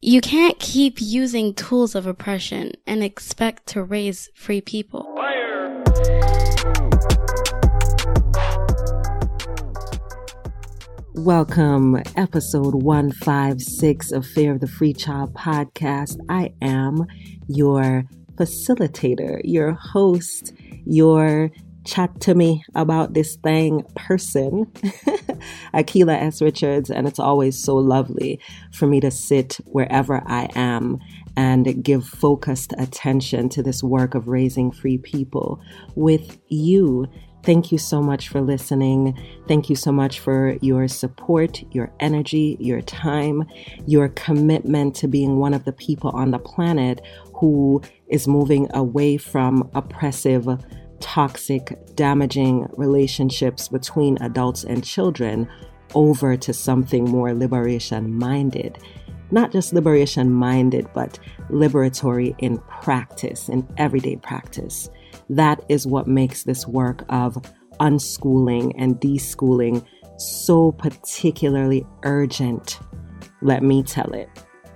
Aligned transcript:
You 0.00 0.20
can't 0.20 0.56
keep 0.60 1.00
using 1.00 1.54
tools 1.54 1.96
of 1.96 2.06
oppression 2.06 2.70
and 2.86 3.02
expect 3.02 3.66
to 3.70 3.82
raise 3.82 4.30
free 4.32 4.60
people. 4.60 5.12
Fire! 5.16 5.82
Welcome, 11.14 12.00
episode 12.14 12.76
156 12.76 14.12
of 14.12 14.24
Fare 14.24 14.52
of 14.52 14.60
the 14.60 14.68
Free 14.68 14.92
Child 14.92 15.34
podcast. 15.34 16.16
I 16.28 16.52
am 16.62 17.04
your 17.48 18.04
facilitator, 18.36 19.40
your 19.42 19.72
host, 19.72 20.52
your 20.86 21.50
chat 21.88 22.20
to 22.20 22.34
me 22.34 22.62
about 22.74 23.14
this 23.14 23.36
thing 23.36 23.82
person, 23.94 24.66
Akilah 25.74 26.22
S. 26.22 26.42
Richards, 26.42 26.90
and 26.90 27.08
it's 27.08 27.18
always 27.18 27.60
so 27.60 27.76
lovely 27.76 28.38
for 28.72 28.86
me 28.86 29.00
to 29.00 29.10
sit 29.10 29.58
wherever 29.64 30.22
I 30.26 30.48
am 30.54 31.00
and 31.36 31.82
give 31.82 32.04
focused 32.04 32.74
attention 32.78 33.48
to 33.50 33.62
this 33.62 33.82
work 33.82 34.14
of 34.14 34.28
raising 34.28 34.70
free 34.70 34.98
people 34.98 35.60
with 35.94 36.38
you. 36.48 37.06
Thank 37.44 37.72
you 37.72 37.78
so 37.78 38.02
much 38.02 38.28
for 38.28 38.42
listening. 38.42 39.16
Thank 39.46 39.70
you 39.70 39.76
so 39.76 39.90
much 39.90 40.20
for 40.20 40.58
your 40.60 40.88
support, 40.88 41.62
your 41.72 41.90
energy, 42.00 42.56
your 42.60 42.82
time, 42.82 43.44
your 43.86 44.08
commitment 44.10 44.96
to 44.96 45.08
being 45.08 45.38
one 45.38 45.54
of 45.54 45.64
the 45.64 45.72
people 45.72 46.10
on 46.10 46.32
the 46.32 46.38
planet 46.38 47.00
who 47.34 47.80
is 48.08 48.28
moving 48.28 48.68
away 48.74 49.16
from 49.16 49.70
oppressive 49.74 50.48
toxic, 51.00 51.78
damaging 51.94 52.66
relationships 52.76 53.68
between 53.68 54.18
adults 54.20 54.64
and 54.64 54.84
children 54.84 55.48
over 55.94 56.36
to 56.36 56.52
something 56.52 57.04
more 57.04 57.34
liberation 57.34 58.12
minded. 58.12 58.78
Not 59.30 59.52
just 59.52 59.72
liberation 59.72 60.32
minded, 60.32 60.88
but 60.94 61.18
liberatory 61.50 62.34
in 62.38 62.58
practice, 62.58 63.48
in 63.48 63.66
everyday 63.76 64.16
practice. 64.16 64.88
That 65.28 65.62
is 65.68 65.86
what 65.86 66.06
makes 66.06 66.44
this 66.44 66.66
work 66.66 67.04
of 67.10 67.36
unschooling 67.80 68.72
and 68.76 68.96
deschooling 68.96 69.84
so 70.18 70.72
particularly 70.72 71.86
urgent. 72.04 72.80
Let 73.42 73.62
me 73.62 73.82
tell 73.82 74.12
it. 74.12 74.28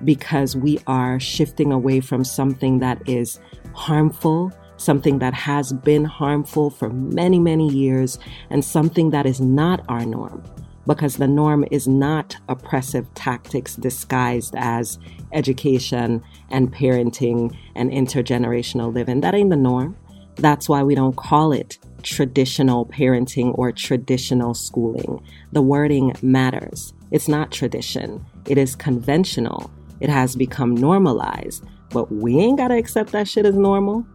Because 0.04 0.56
we 0.56 0.78
are 0.86 1.20
shifting 1.20 1.72
away 1.72 2.00
from 2.00 2.24
something 2.24 2.80
that 2.80 3.08
is 3.08 3.40
harmful 3.74 4.52
something 4.82 5.18
that 5.20 5.34
has 5.34 5.72
been 5.72 6.04
harmful 6.04 6.70
for 6.70 6.90
many, 6.90 7.38
many 7.38 7.68
years, 7.68 8.18
and 8.50 8.64
something 8.64 9.10
that 9.10 9.26
is 9.26 9.40
not 9.40 9.84
our 9.88 10.04
norm. 10.04 10.42
Because 10.86 11.16
the 11.16 11.28
norm 11.28 11.64
is 11.70 11.86
not 11.86 12.36
oppressive 12.48 13.06
tactics 13.14 13.76
disguised 13.76 14.54
as 14.56 14.98
education 15.32 16.22
and 16.50 16.72
parenting 16.72 17.56
and 17.76 17.90
intergenerational 17.90 18.92
living. 18.92 19.20
That 19.20 19.34
ain't 19.34 19.50
the 19.50 19.56
norm. 19.56 19.96
That's 20.36 20.68
why 20.68 20.82
we 20.82 20.94
don't 20.94 21.16
call 21.16 21.52
it 21.52 21.78
traditional 22.02 22.86
parenting 22.86 23.56
or 23.56 23.70
traditional 23.70 24.54
schooling. 24.54 25.22
The 25.52 25.62
wording 25.62 26.14
matters. 26.20 26.92
It's 27.10 27.28
not 27.28 27.52
tradition, 27.52 28.24
it 28.48 28.58
is 28.58 28.74
conventional. 28.74 29.70
It 30.00 30.08
has 30.08 30.34
become 30.34 30.74
normalized 30.74 31.64
but 31.92 32.10
we 32.12 32.38
ain't 32.38 32.58
got 32.58 32.68
to 32.68 32.76
accept 32.76 33.12
that 33.12 33.28
shit 33.28 33.46
as 33.46 33.54
normal. 33.54 34.06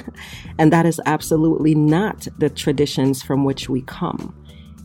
and 0.58 0.72
that 0.72 0.86
is 0.86 1.00
absolutely 1.06 1.74
not 1.74 2.26
the 2.38 2.50
traditions 2.50 3.22
from 3.22 3.44
which 3.44 3.68
we 3.68 3.82
come. 3.82 4.34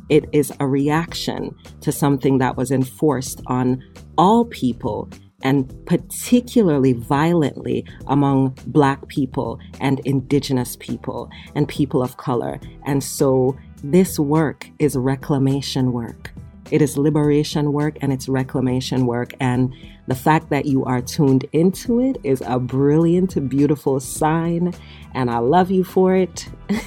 It 0.10 0.26
is 0.32 0.52
a 0.60 0.68
reaction 0.68 1.56
to 1.82 1.92
something 1.92 2.38
that 2.40 2.58
was 2.58 2.72
enforced 2.72 3.42
on 3.48 3.82
all 4.18 4.46
people 4.46 5.10
and 5.44 5.86
particularly 5.86 6.94
violently 6.94 7.86
among 8.08 8.58
Black 8.68 9.08
people 9.08 9.60
and 9.80 10.00
Indigenous 10.06 10.78
people 10.78 11.30
and 11.54 11.68
people 11.68 12.02
of 12.02 12.18
color. 12.18 12.60
And 12.86 13.04
so 13.04 13.58
this 13.84 14.18
work 14.18 14.70
is 14.80 14.96
reclamation 14.96 15.92
work. 15.92 16.32
It 16.72 16.82
is 16.82 16.98
liberation 16.98 17.74
work 17.74 17.98
and 18.02 18.12
it's 18.12 18.28
reclamation 18.28 19.06
work. 19.06 19.34
And 19.40 19.74
the 20.08 20.16
fact 20.16 20.50
that 20.50 20.66
you 20.66 20.84
are 20.86 21.02
tuned 21.02 21.46
into 21.52 22.00
it 22.00 22.18
is 22.24 22.42
a 22.46 22.60
brilliant, 22.60 23.50
beautiful 23.50 24.00
sign. 24.00 24.74
And 25.14 25.30
I 25.30 25.38
love 25.40 25.70
you 25.72 25.84
for 25.84 26.16
it. 26.16 26.48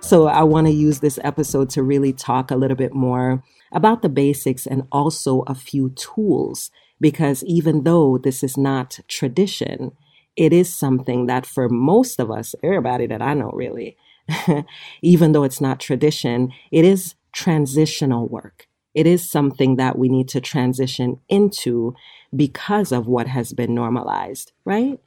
so, 0.00 0.26
I 0.26 0.42
want 0.42 0.66
to 0.66 0.72
use 0.72 1.00
this 1.00 1.18
episode 1.22 1.70
to 1.70 1.82
really 1.82 2.12
talk 2.12 2.50
a 2.50 2.56
little 2.56 2.76
bit 2.76 2.94
more 2.94 3.42
about 3.72 4.02
the 4.02 4.08
basics 4.08 4.66
and 4.66 4.84
also 4.90 5.42
a 5.42 5.54
few 5.54 5.90
tools. 5.90 6.70
Because 7.00 7.44
even 7.44 7.84
though 7.84 8.18
this 8.18 8.42
is 8.42 8.56
not 8.56 8.98
tradition, 9.08 9.92
it 10.36 10.52
is 10.52 10.74
something 10.74 11.26
that 11.26 11.46
for 11.46 11.68
most 11.68 12.18
of 12.18 12.30
us, 12.30 12.54
everybody 12.62 13.06
that 13.06 13.22
I 13.22 13.34
know 13.34 13.50
really, 13.52 13.96
even 15.02 15.32
though 15.32 15.44
it's 15.44 15.60
not 15.60 15.80
tradition, 15.80 16.52
it 16.70 16.84
is 16.84 17.14
transitional 17.32 18.28
work. 18.28 18.66
It 18.94 19.06
is 19.06 19.28
something 19.28 19.76
that 19.76 19.98
we 19.98 20.08
need 20.08 20.28
to 20.28 20.40
transition 20.40 21.20
into 21.28 21.94
because 22.34 22.92
of 22.92 23.06
what 23.06 23.26
has 23.26 23.52
been 23.52 23.74
normalized, 23.74 24.52
right? 24.64 25.00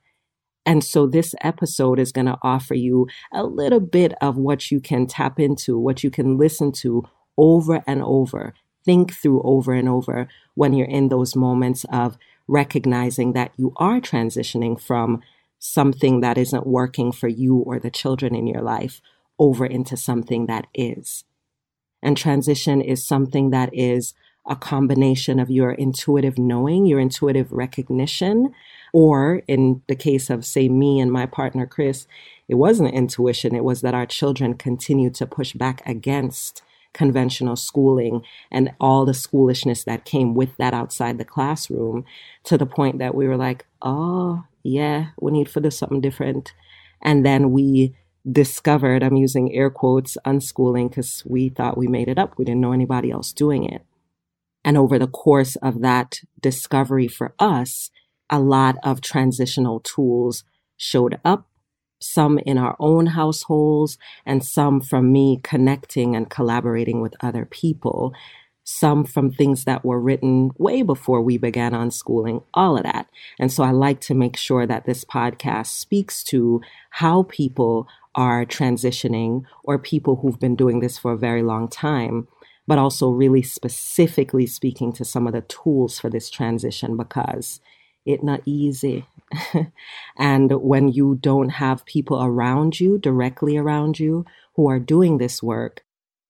And 0.66 0.84
so 0.84 1.08
this 1.08 1.34
episode 1.42 1.98
is 1.98 2.12
going 2.12 2.26
to 2.26 2.38
offer 2.44 2.74
you 2.74 3.08
a 3.32 3.46
little 3.46 3.80
bit 3.80 4.14
of 4.20 4.36
what 4.36 4.70
you 4.70 4.82
can 4.82 5.08
tap 5.08 5.40
into, 5.40 5.80
what 5.80 6.04
you 6.04 6.12
can 6.12 6.38
listen 6.38 6.74
to 6.74 7.04
over 7.38 7.82
and 7.88 8.04
over, 8.04 8.54
think 8.84 9.14
through 9.14 9.42
over 9.44 9.74
and 9.74 9.88
over 9.88 10.28
when 10.56 10.74
you're 10.74 10.88
in 10.88 11.08
those 11.08 11.38
moments 11.38 11.86
of 11.90 12.18
recognizing 12.50 13.32
that 13.34 13.54
you 13.56 13.72
are 13.78 14.02
transitioning 14.02 14.80
from 14.80 15.22
something 15.60 16.22
that 16.22 16.38
isn't 16.38 16.68
working 16.68 17.12
for 17.12 17.28
you 17.28 17.58
or 17.58 17.80
the 17.80 17.92
children 17.92 18.36
in 18.36 18.48
your 18.48 18.62
life 18.62 19.02
over 19.40 19.66
into 19.66 19.98
something 19.98 20.46
that 20.46 20.68
is. 20.74 21.24
And 22.02 22.16
transition 22.16 22.82
is 22.82 23.06
something 23.06 23.50
that 23.52 23.70
is 23.74 24.14
a 24.48 24.56
combination 24.56 25.40
of 25.40 25.50
your 25.50 25.72
intuitive 25.72 26.38
knowing, 26.38 26.86
your 26.86 27.00
intuitive 27.00 27.52
recognition, 27.52 28.54
or 28.94 29.42
in 29.48 29.82
the 29.88 29.96
case 29.96 30.30
of, 30.30 30.46
say, 30.46 30.70
me 30.70 31.00
and 31.00 31.12
my 31.12 31.26
partner 31.26 31.66
Chris, 31.66 32.08
it 32.48 32.56
wasn't 32.56 32.94
intuition, 32.94 33.56
it 33.56 33.64
was 33.64 33.82
that 33.82 33.94
our 33.94 34.06
children 34.06 34.54
continued 34.54 35.16
to 35.16 35.28
push 35.28 35.54
back 35.54 35.86
against 35.86 36.62
conventional 36.94 37.56
schooling 37.56 38.24
and 38.50 38.72
all 38.80 39.06
the 39.06 39.14
schoolishness 39.14 39.84
that 39.84 40.06
came 40.06 40.34
with 40.34 40.56
that 40.58 40.74
outside 40.74 41.18
the 41.18 41.26
classroom 41.26 42.06
to 42.44 42.58
the 42.58 42.66
point 42.66 42.98
that 43.00 43.14
we 43.14 43.28
were 43.28 43.38
like, 43.38 43.66
oh, 43.82 44.46
yeah, 44.68 45.08
we 45.20 45.32
need 45.32 45.50
for 45.50 45.60
this 45.62 45.78
something 45.78 46.02
different. 46.02 46.54
And 47.02 47.26
then 47.26 47.52
we 47.52 47.96
discovered, 48.30 49.04
I'm 49.04 49.16
using 49.16 49.54
air 49.56 49.70
quotes, 49.70 50.18
unschooling 50.26 50.90
because 50.90 51.24
we 51.26 51.50
thought 51.50 51.78
we 51.78 51.88
made 51.88 52.10
it 52.10 52.20
up. 52.20 52.38
We 52.38 52.46
didn't 52.46 52.62
know 52.62 52.74
anybody 52.74 53.10
else 53.12 53.32
doing 53.32 53.64
it. 53.64 53.84
And 54.66 54.78
over 54.78 55.00
the 55.00 55.08
course 55.08 55.56
of 55.58 55.82
that 55.82 56.20
discovery 56.42 57.08
for 57.08 57.34
us, 57.40 57.90
a 58.30 58.40
lot 58.40 58.76
of 58.84 59.00
transitional 59.00 59.80
tools 59.80 60.44
showed 60.76 61.20
up, 61.24 61.48
some 62.02 62.38
in 62.40 62.58
our 62.58 62.76
own 62.80 63.08
households, 63.08 63.98
and 64.26 64.44
some 64.44 64.82
from 64.82 65.12
me 65.12 65.40
connecting 65.42 66.16
and 66.16 66.30
collaborating 66.30 67.02
with 67.02 67.16
other 67.22 67.46
people 67.46 68.14
some 68.70 69.06
from 69.06 69.32
things 69.32 69.64
that 69.64 69.86
were 69.86 70.00
written 70.00 70.52
way 70.58 70.82
before 70.82 71.22
we 71.22 71.38
began 71.38 71.72
unschooling, 71.72 72.44
all 72.54 72.76
of 72.76 72.84
that. 72.84 73.08
And 73.40 73.50
so 73.50 73.64
I 73.64 73.72
like 73.72 74.02
to 74.02 74.14
make 74.14 74.36
sure 74.36 74.68
that 74.68 74.86
this 74.86 75.06
podcast 75.06 75.68
speaks 75.68 76.22
to 76.26 76.60
how 76.90 77.24
people 77.24 77.88
are 78.14 78.46
transitioning 78.46 79.44
or 79.64 79.80
people 79.80 80.18
who've 80.18 80.40
been 80.40 80.58
doing 80.58 80.82
this 80.82 80.98
for 80.98 81.14
a 81.14 81.18
very 81.18 81.44
long 81.44 81.70
time, 81.70 82.28
but 82.68 82.78
also 82.78 83.10
really 83.10 83.42
specifically 83.42 84.46
speaking 84.46 84.92
to 84.92 85.06
some 85.06 85.28
of 85.28 85.34
the 85.34 85.42
tools 85.44 85.98
for 85.98 86.10
this 86.10 86.30
transition 86.30 86.98
because 86.98 87.62
it's 88.06 88.22
not 88.22 88.42
easy. 88.44 89.06
and 90.18 90.52
when 90.62 90.90
you 90.90 91.18
don't 91.22 91.50
have 91.52 91.86
people 91.86 92.22
around 92.22 92.82
you, 92.82 92.98
directly 92.98 93.56
around 93.56 93.98
you, 93.98 94.26
who 94.56 94.70
are 94.70 94.80
doing 94.80 95.20
this 95.20 95.42
work, 95.42 95.86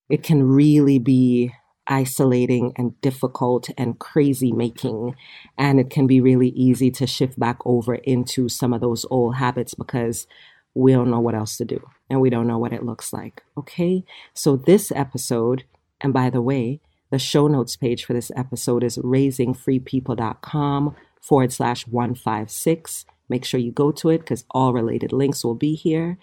it 0.07 0.21
can 0.21 0.43
really 0.43 0.99
be 0.99 1.51
isolating 1.87 2.73
and 2.75 2.99
difficult 3.01 3.69
and 3.77 3.99
crazy 3.99 4.51
making. 4.51 5.15
And 5.57 5.79
it 5.79 5.89
can 5.89 6.07
be 6.07 6.21
really 6.21 6.49
easy 6.49 6.91
to 6.91 7.07
shift 7.07 7.39
back 7.39 7.57
over 7.65 7.95
into 7.95 8.49
some 8.49 8.73
of 8.73 8.81
those 8.81 9.05
old 9.09 9.35
habits 9.35 9.73
because 9.73 10.27
we 10.73 10.91
don't 10.91 11.09
know 11.09 11.19
what 11.19 11.35
else 11.35 11.57
to 11.57 11.65
do 11.65 11.81
and 12.09 12.21
we 12.21 12.29
don't 12.29 12.47
know 12.47 12.57
what 12.57 12.73
it 12.73 12.83
looks 12.83 13.11
like. 13.11 13.43
Okay. 13.57 14.03
So, 14.33 14.55
this 14.55 14.91
episode, 14.91 15.63
and 16.01 16.13
by 16.13 16.29
the 16.29 16.41
way, 16.41 16.81
the 17.09 17.19
show 17.19 17.47
notes 17.47 17.75
page 17.75 18.05
for 18.05 18.13
this 18.13 18.31
episode 18.35 18.83
is 18.83 18.97
raisingfreepeople.com 18.97 20.95
forward 21.21 21.53
slash 21.53 21.87
156. 21.87 23.05
Make 23.29 23.45
sure 23.45 23.59
you 23.59 23.71
go 23.71 23.91
to 23.91 24.09
it 24.09 24.19
because 24.19 24.45
all 24.51 24.73
related 24.73 25.11
links 25.11 25.43
will 25.43 25.55
be 25.55 25.75
here. 25.75 26.17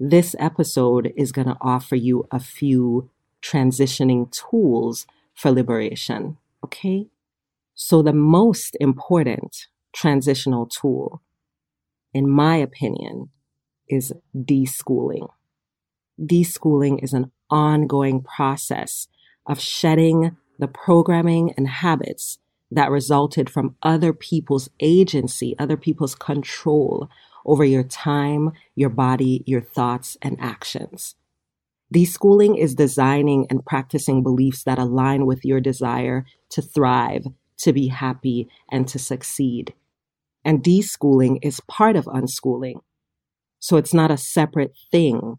This 0.00 0.36
episode 0.38 1.12
is 1.16 1.32
going 1.32 1.48
to 1.48 1.56
offer 1.60 1.96
you 1.96 2.26
a 2.30 2.38
few 2.38 3.10
transitioning 3.42 4.30
tools 4.32 5.06
for 5.34 5.50
liberation. 5.50 6.36
Okay. 6.64 7.06
So, 7.74 8.02
the 8.02 8.12
most 8.12 8.76
important 8.80 9.68
transitional 9.92 10.66
tool, 10.66 11.22
in 12.12 12.28
my 12.28 12.56
opinion, 12.56 13.30
is 13.88 14.12
deschooling. 14.36 15.28
Deschooling 16.20 17.02
is 17.02 17.12
an 17.12 17.30
ongoing 17.50 18.22
process 18.22 19.08
of 19.46 19.60
shedding 19.60 20.36
the 20.58 20.68
programming 20.68 21.54
and 21.56 21.68
habits 21.68 22.38
that 22.70 22.90
resulted 22.90 23.48
from 23.48 23.76
other 23.82 24.12
people's 24.12 24.68
agency, 24.80 25.54
other 25.58 25.76
people's 25.76 26.14
control 26.14 27.08
over 27.46 27.64
your 27.64 27.84
time, 27.84 28.52
your 28.74 28.90
body, 28.90 29.42
your 29.46 29.62
thoughts, 29.62 30.18
and 30.20 30.36
actions. 30.40 31.14
Deschooling 31.94 32.58
is 32.58 32.74
designing 32.74 33.46
and 33.48 33.64
practicing 33.64 34.22
beliefs 34.22 34.64
that 34.64 34.78
align 34.78 35.24
with 35.24 35.44
your 35.44 35.60
desire 35.60 36.26
to 36.50 36.60
thrive, 36.60 37.24
to 37.58 37.72
be 37.72 37.88
happy, 37.88 38.48
and 38.70 38.86
to 38.88 38.98
succeed. 38.98 39.72
And 40.44 40.62
deschooling 40.62 41.38
is 41.42 41.60
part 41.60 41.96
of 41.96 42.04
unschooling. 42.04 42.80
So 43.58 43.76
it's 43.76 43.94
not 43.94 44.10
a 44.10 44.18
separate 44.18 44.74
thing 44.90 45.38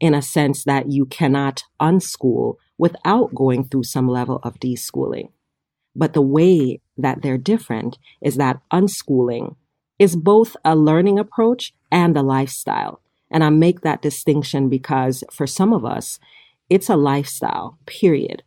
in 0.00 0.14
a 0.14 0.22
sense 0.22 0.64
that 0.64 0.90
you 0.90 1.06
cannot 1.06 1.64
unschool 1.80 2.54
without 2.78 3.34
going 3.34 3.64
through 3.64 3.84
some 3.84 4.08
level 4.08 4.40
of 4.42 4.60
deschooling. 4.60 5.30
But 5.94 6.12
the 6.14 6.22
way 6.22 6.80
that 6.96 7.22
they're 7.22 7.38
different 7.38 7.98
is 8.22 8.36
that 8.36 8.60
unschooling 8.72 9.56
is 9.98 10.16
both 10.16 10.56
a 10.64 10.76
learning 10.76 11.18
approach 11.18 11.74
and 11.90 12.16
a 12.16 12.22
lifestyle. 12.22 13.00
And 13.30 13.44
I 13.44 13.50
make 13.50 13.82
that 13.82 14.02
distinction 14.02 14.68
because 14.68 15.24
for 15.30 15.46
some 15.46 15.72
of 15.72 15.84
us, 15.84 16.18
it's 16.70 16.88
a 16.88 16.96
lifestyle, 16.96 17.78
period. 17.86 18.42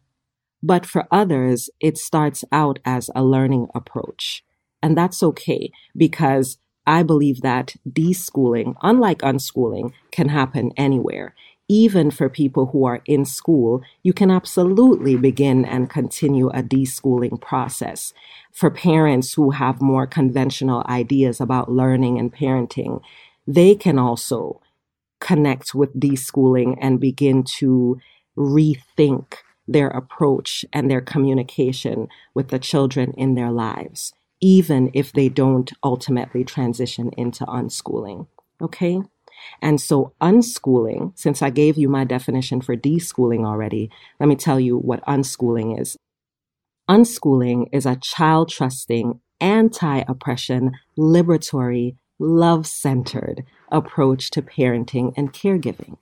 But 0.63 0.85
for 0.85 1.07
others, 1.11 1.69
it 1.79 1.97
starts 1.97 2.43
out 2.51 2.79
as 2.85 3.09
a 3.15 3.23
learning 3.23 3.67
approach. 3.73 4.43
And 4.83 4.97
that's 4.97 5.23
okay 5.23 5.71
because 5.95 6.57
I 6.85 7.03
believe 7.03 7.41
that 7.41 7.75
deschooling, 7.87 8.75
unlike 8.81 9.19
unschooling, 9.19 9.93
can 10.11 10.29
happen 10.29 10.71
anywhere. 10.77 11.35
Even 11.67 12.11
for 12.11 12.27
people 12.27 12.67
who 12.67 12.85
are 12.85 13.01
in 13.05 13.23
school, 13.23 13.81
you 14.03 14.13
can 14.13 14.29
absolutely 14.29 15.15
begin 15.15 15.63
and 15.63 15.89
continue 15.89 16.49
a 16.49 16.61
deschooling 16.61 17.39
process. 17.39 18.13
For 18.51 18.69
parents 18.69 19.33
who 19.35 19.51
have 19.51 19.81
more 19.81 20.05
conventional 20.05 20.83
ideas 20.89 21.39
about 21.39 21.71
learning 21.71 22.19
and 22.19 22.33
parenting, 22.33 23.01
they 23.47 23.73
can 23.75 23.97
also 23.97 24.59
connect 25.21 25.73
with 25.73 25.97
deschooling 25.97 26.77
and 26.81 26.99
begin 26.99 27.43
to 27.43 27.97
rethink 28.37 29.35
their 29.67 29.87
approach 29.87 30.65
and 30.73 30.91
their 30.91 31.01
communication 31.01 32.09
with 32.33 32.49
the 32.49 32.59
children 32.59 33.13
in 33.13 33.35
their 33.35 33.51
lives 33.51 34.13
even 34.41 34.89
if 34.93 35.13
they 35.13 35.29
don't 35.29 35.71
ultimately 35.83 36.43
transition 36.43 37.11
into 37.15 37.45
unschooling. 37.45 38.27
Okay? 38.59 38.99
And 39.61 39.79
so, 39.79 40.13
unschooling, 40.19 41.17
since 41.17 41.41
I 41.41 41.49
gave 41.51 41.77
you 41.77 41.87
my 41.87 42.03
definition 42.03 42.61
for 42.61 42.75
deschooling 42.75 43.45
already, 43.45 43.89
let 44.19 44.27
me 44.27 44.35
tell 44.35 44.59
you 44.59 44.77
what 44.77 45.05
unschooling 45.05 45.79
is. 45.79 45.97
Unschooling 46.89 47.69
is 47.71 47.85
a 47.85 47.95
child 47.95 48.49
trusting, 48.49 49.19
anti 49.39 50.03
oppression, 50.07 50.71
liberatory, 50.97 51.95
love 52.19 52.67
centered 52.67 53.43
approach 53.71 54.29
to 54.31 54.41
parenting 54.41 55.13
and 55.15 55.33
caregiving. 55.33 55.97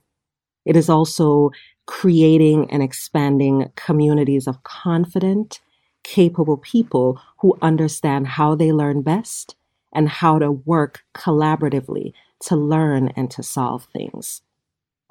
It 0.66 0.76
is 0.76 0.90
also 0.90 1.52
creating 1.86 2.70
and 2.70 2.84
expanding 2.84 3.72
communities 3.76 4.48
of 4.48 4.64
confident, 4.64 5.60
capable 6.04 6.58
people 6.58 7.20
who 7.40 7.58
understand 7.62 8.28
how 8.28 8.56
they 8.56 8.72
learn 8.72 9.02
best 9.02 9.56
and 9.94 10.08
how 10.08 10.38
to 10.40 10.52
work 10.52 11.02
collaboratively 11.16 12.14
to 12.42 12.56
learn 12.56 13.10
and 13.16 13.32
to 13.32 13.44
solve 13.44 13.88
things. 13.92 14.42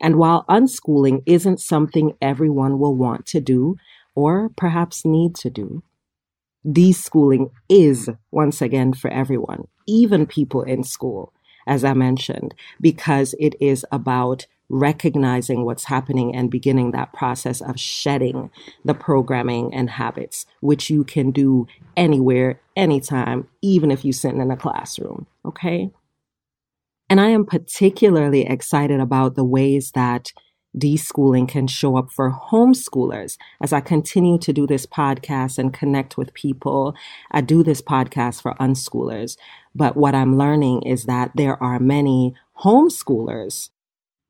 And 0.01 0.17
while 0.17 0.45
unschooling 0.49 1.23
isn't 1.27 1.61
something 1.61 2.15
everyone 2.23 2.79
will 2.79 2.95
want 2.95 3.27
to 3.27 3.41
do 3.41 3.77
or 4.15 4.51
perhaps 4.57 5.05
need 5.05 5.35
to 5.37 5.51
do, 5.51 5.83
deschooling 6.67 7.51
is 7.69 8.09
once 8.31 8.63
again 8.63 8.93
for 8.93 9.11
everyone, 9.11 9.67
even 9.87 10.27
people 10.27 10.63
in 10.63 10.85
school, 10.85 11.33
as 11.69 11.85
I 11.85 11.93
mentioned, 11.93 12.55
because 12.81 13.35
it 13.39 13.55
is 13.61 13.87
about 13.93 14.47
recognizing 14.71 15.65
what's 15.65 15.85
happening 15.85 16.35
and 16.35 16.51
beginning 16.51 16.91
that 16.91 17.13
process 17.13 17.61
of 17.61 17.79
shedding 17.79 18.51
the 18.85 18.95
programming 18.95 19.73
and 19.73 19.89
habits, 19.89 20.45
which 20.61 20.91
you 20.91 21.05
can 21.05 21.31
do 21.31 21.67
anywhere, 21.97 22.61
anytime, 22.77 23.47
even 23.63 23.91
if 23.91 24.05
you're 24.05 24.13
sitting 24.13 24.41
in 24.41 24.51
a 24.51 24.57
classroom. 24.57 25.27
Okay. 25.45 25.91
And 27.09 27.21
I 27.21 27.29
am 27.29 27.47
particularly 27.47 28.47
excited 28.47 29.01
about 29.01 29.35
the 29.35 29.45
ways 29.45 29.93
that 29.93 30.33
deschooling 30.79 31.49
can 31.49 31.67
show 31.67 31.97
up 31.97 32.11
for 32.11 32.31
homeschoolers 32.31 33.37
as 33.61 33.73
I 33.73 33.81
continue 33.81 34.39
to 34.39 34.53
do 34.53 34.67
this 34.67 34.87
podcast 34.87 35.59
and 35.59 35.73
connect 35.73 36.17
with 36.17 36.35
people. 36.35 36.95
I 37.31 37.41
do 37.41 37.63
this 37.63 37.83
podcast 37.83 38.43
for 38.43 38.55
unschoolers, 38.55 39.37
but 39.75 39.97
what 39.97 40.15
I'm 40.15 40.39
learning 40.39 40.83
is 40.83 41.05
that 41.05 41.33
there 41.35 41.63
are 41.63 41.79
many 41.79 42.35
homeschoolers 42.61 43.71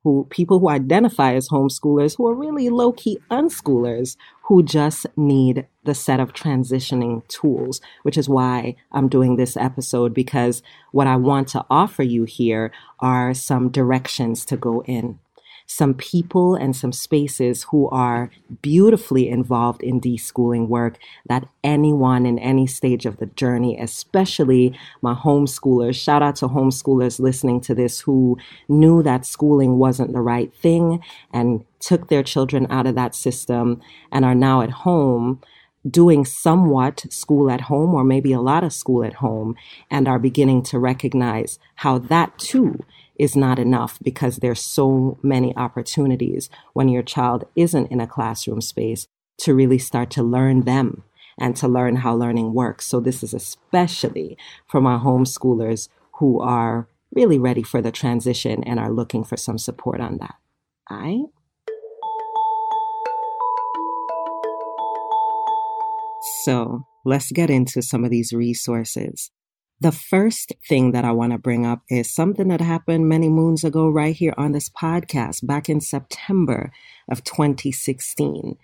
who 0.03 0.25
people 0.29 0.59
who 0.59 0.69
identify 0.69 1.33
as 1.33 1.49
homeschoolers 1.49 2.15
who 2.17 2.27
are 2.27 2.33
really 2.33 2.69
low 2.69 2.91
key 2.93 3.19
unschoolers 3.29 4.15
who 4.43 4.63
just 4.63 5.05
need 5.17 5.67
the 5.83 5.93
set 5.93 6.19
of 6.19 6.33
transitioning 6.33 7.27
tools, 7.27 7.81
which 8.03 8.17
is 8.17 8.29
why 8.29 8.75
I'm 8.91 9.09
doing 9.09 9.35
this 9.35 9.57
episode 9.57 10.13
because 10.13 10.63
what 10.91 11.07
I 11.07 11.17
want 11.17 11.49
to 11.49 11.65
offer 11.69 12.03
you 12.03 12.23
here 12.23 12.71
are 12.99 13.33
some 13.33 13.69
directions 13.69 14.45
to 14.45 14.57
go 14.57 14.83
in 14.83 15.19
some 15.71 15.93
people 15.93 16.55
and 16.55 16.75
some 16.75 16.91
spaces 16.91 17.61
who 17.69 17.87
are 17.89 18.31
beautifully 18.63 19.29
involved 19.29 19.83
in 19.83 20.01
deschooling 20.01 20.67
work 20.67 20.97
that 21.27 21.47
anyone 21.63 22.25
in 22.25 22.39
any 22.39 22.65
stage 22.65 23.05
of 23.05 23.17
the 23.17 23.27
journey, 23.27 23.79
especially 23.79 24.75
my 25.03 25.13
homeschoolers, 25.13 25.93
shout 25.93 26.23
out 26.23 26.35
to 26.35 26.47
homeschoolers 26.47 27.19
listening 27.19 27.61
to 27.61 27.75
this 27.75 27.99
who 27.99 28.35
knew 28.67 29.03
that 29.03 29.27
schooling 29.27 29.77
wasn't 29.77 30.11
the 30.11 30.21
right 30.21 30.51
thing 30.55 31.03
and 31.31 31.63
took 31.79 32.09
their 32.09 32.23
children 32.23 32.65
out 32.71 32.87
of 32.87 32.95
that 32.95 33.13
system 33.13 33.79
and 34.11 34.25
are 34.25 34.33
now 34.33 34.61
at 34.61 34.71
home 34.71 35.39
doing 35.89 36.25
somewhat 36.25 37.05
school 37.11 37.51
at 37.51 37.61
home 37.61 37.93
or 37.93 38.03
maybe 38.03 38.33
a 38.33 38.41
lot 38.41 38.63
of 38.63 38.73
school 38.73 39.03
at 39.03 39.13
home 39.13 39.55
and 39.91 40.07
are 40.07 40.19
beginning 40.19 40.63
to 40.63 40.79
recognize 40.79 41.59
how 41.75 41.99
that 41.99 42.37
too 42.39 42.83
is 43.19 43.35
not 43.35 43.59
enough 43.59 43.99
because 44.01 44.37
there's 44.37 44.61
so 44.61 45.19
many 45.21 45.55
opportunities 45.55 46.49
when 46.73 46.87
your 46.87 47.03
child 47.03 47.43
isn't 47.55 47.91
in 47.91 47.99
a 47.99 48.07
classroom 48.07 48.61
space 48.61 49.07
to 49.37 49.53
really 49.53 49.77
start 49.77 50.09
to 50.11 50.23
learn 50.23 50.61
them 50.61 51.03
and 51.37 51.55
to 51.57 51.67
learn 51.67 51.97
how 51.97 52.15
learning 52.15 52.53
works. 52.53 52.87
So 52.87 52.99
this 52.99 53.21
is 53.23 53.33
especially 53.33 54.37
for 54.65 54.81
my 54.81 54.97
homeschoolers 54.97 55.89
who 56.13 56.39
are 56.39 56.87
really 57.13 57.39
ready 57.39 57.63
for 57.63 57.81
the 57.81 57.91
transition 57.91 58.63
and 58.63 58.79
are 58.79 58.91
looking 58.91 59.23
for 59.23 59.37
some 59.37 59.57
support 59.57 59.99
on 59.99 60.17
that. 60.17 60.35
All 60.89 60.97
right? 60.97 61.25
So 66.43 66.85
let's 67.05 67.31
get 67.31 67.49
into 67.49 67.81
some 67.81 68.03
of 68.03 68.11
these 68.11 68.33
resources. 68.33 69.31
The 69.81 69.91
first 69.93 70.51
thing 70.67 70.91
that 70.91 71.05
I 71.05 71.13
want 71.13 71.31
to 71.31 71.37
bring 71.37 71.65
up 71.65 71.83
is 71.89 72.13
something 72.13 72.49
that 72.49 72.59
happened 72.59 73.07
many 73.07 73.29
moons 73.29 73.63
ago, 73.63 73.87
right 73.87 74.13
here 74.13 74.33
on 74.35 74.51
this 74.51 74.67
podcast, 74.69 75.47
back 75.47 75.69
in 75.69 75.79
September 75.79 76.73
of 77.09 77.23
2016. 77.23 78.57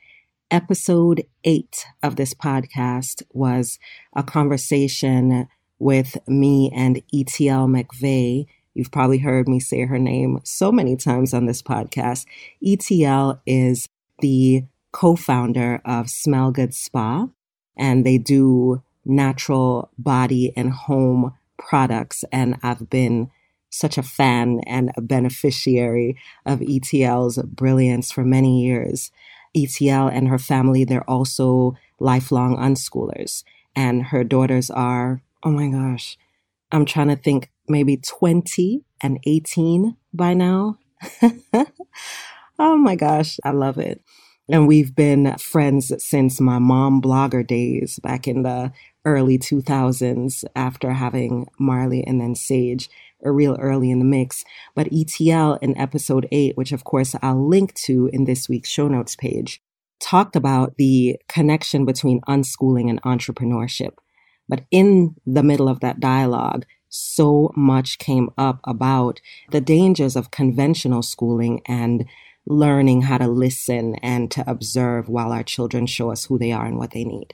Episode 0.52 1.24
eight 1.46 1.86
of 2.04 2.18
this 2.18 2.34
podcast 2.34 3.24
was 3.32 3.80
a 4.14 4.24
conversation 4.24 5.48
with 5.80 6.18
me 6.28 6.70
and 6.76 6.98
ETL 7.14 7.68
McVeigh. 7.68 8.46
You've 8.74 8.92
probably 8.92 9.20
heard 9.20 9.48
me 9.48 9.62
say 9.62 9.86
her 9.86 9.98
name 9.98 10.42
so 10.44 10.70
many 10.70 10.98
times 10.98 11.34
on 11.34 11.46
this 11.46 11.62
podcast. 11.62 12.26
ETL 12.62 13.42
is 13.46 13.88
the 14.20 14.66
co 14.92 15.16
founder 15.16 15.82
of 15.86 16.10
Smell 16.10 16.52
Good 16.52 16.74
Spa, 16.74 17.30
and 17.78 18.06
they 18.06 18.18
do 18.18 18.84
natural 19.06 19.92
body 19.98 20.54
and 20.56 20.72
home 20.72 21.34
products. 21.58 22.24
And 22.32 22.58
I've 22.64 22.90
been 22.90 23.30
such 23.70 23.98
a 23.98 24.04
fan 24.04 24.62
and 24.66 24.92
a 24.96 25.02
beneficiary 25.02 26.18
of 26.46 26.62
ETL's 26.62 27.38
brilliance 27.44 28.12
for 28.12 28.24
many 28.24 28.64
years. 28.64 29.12
ETL 29.56 30.08
and 30.08 30.28
her 30.28 30.40
family, 30.40 30.84
they're 30.84 31.10
also 31.10 31.76
lifelong 32.00 32.58
unschoolers. 32.58 33.44
And 33.76 34.04
her 34.04 34.24
daughters 34.24 34.70
are, 34.70 35.22
oh 35.44 35.52
my 35.52 35.68
gosh, 35.68 36.18
I'm 36.72 36.86
trying 36.86 37.10
to 37.10 37.16
think, 37.16 37.50
maybe 37.68 37.98
20 37.98 38.84
and 39.02 39.20
18 39.26 39.98
by 40.14 40.34
now. 40.34 40.78
oh 42.60 42.78
my 42.78 42.96
gosh, 42.96 43.40
I 43.44 43.52
love 43.52 43.78
it. 43.78 44.02
And 44.48 44.68
we've 44.68 44.96
been 44.96 45.36
friends 45.38 45.92
since 46.04 46.40
my 46.40 46.60
mom 46.60 47.02
blogger 47.02 47.46
days 47.46 47.98
back 48.00 48.28
in 48.28 48.44
the 48.44 48.72
early 49.04 49.40
2000s 49.40 50.44
after 50.56 50.94
having 50.94 51.48
Marley 51.60 52.04
and 52.06 52.22
then 52.22 52.36
Sage 52.36 52.90
a 53.24 53.32
real 53.32 53.56
early 53.60 53.90
in 53.90 53.98
the 53.98 54.06
mix. 54.06 54.46
But 54.76 54.90
ETL 54.94 55.56
in 55.56 55.76
episode 55.78 56.28
eight, 56.32 56.56
which 56.56 56.72
of 56.72 56.84
course 56.84 57.16
I'll 57.24 57.48
link 57.48 57.74
to 57.86 58.08
in 58.14 58.26
this 58.26 58.48
week's 58.48 58.70
show 58.70 58.88
notes 58.88 59.16
page, 59.16 59.62
talked 60.00 60.36
about 60.36 60.76
the 60.78 61.18
connection 61.28 61.86
between 61.86 62.22
unschooling 62.22 62.90
and 62.90 63.02
entrepreneurship. 63.02 63.94
But 64.48 64.66
in 64.70 65.16
the 65.26 65.42
middle 65.42 65.68
of 65.68 65.80
that 65.80 66.00
dialogue, 66.00 66.66
so 66.88 67.52
much 67.56 67.98
came 67.98 68.30
up 68.38 68.60
about 68.64 69.22
the 69.50 69.60
dangers 69.60 70.16
of 70.16 70.30
conventional 70.30 71.02
schooling 71.02 71.62
and 71.66 72.06
learning 72.46 73.04
how 73.04 73.18
to 73.18 73.28
listen 73.28 73.96
and 73.96 74.30
to 74.32 74.50
observe 74.50 75.10
while 75.10 75.32
our 75.32 75.44
children 75.44 75.86
show 75.86 76.12
us 76.12 76.26
who 76.26 76.38
they 76.38 76.52
are 76.52 76.66
and 76.66 76.78
what 76.78 76.92
they 76.92 77.04
need. 77.04 77.34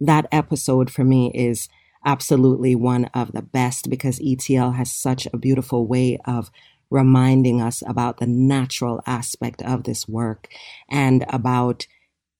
That 0.00 0.26
episode 0.32 0.90
for 0.90 1.04
me 1.04 1.30
is 1.34 1.68
absolutely 2.04 2.74
one 2.74 3.06
of 3.14 3.32
the 3.32 3.42
best 3.42 3.88
because 3.88 4.20
ETL 4.24 4.72
has 4.72 4.92
such 4.92 5.26
a 5.32 5.36
beautiful 5.36 5.86
way 5.86 6.18
of 6.24 6.50
reminding 6.90 7.60
us 7.60 7.82
about 7.86 8.18
the 8.18 8.26
natural 8.26 9.00
aspect 9.06 9.62
of 9.62 9.84
this 9.84 10.06
work 10.06 10.48
and 10.90 11.24
about 11.28 11.86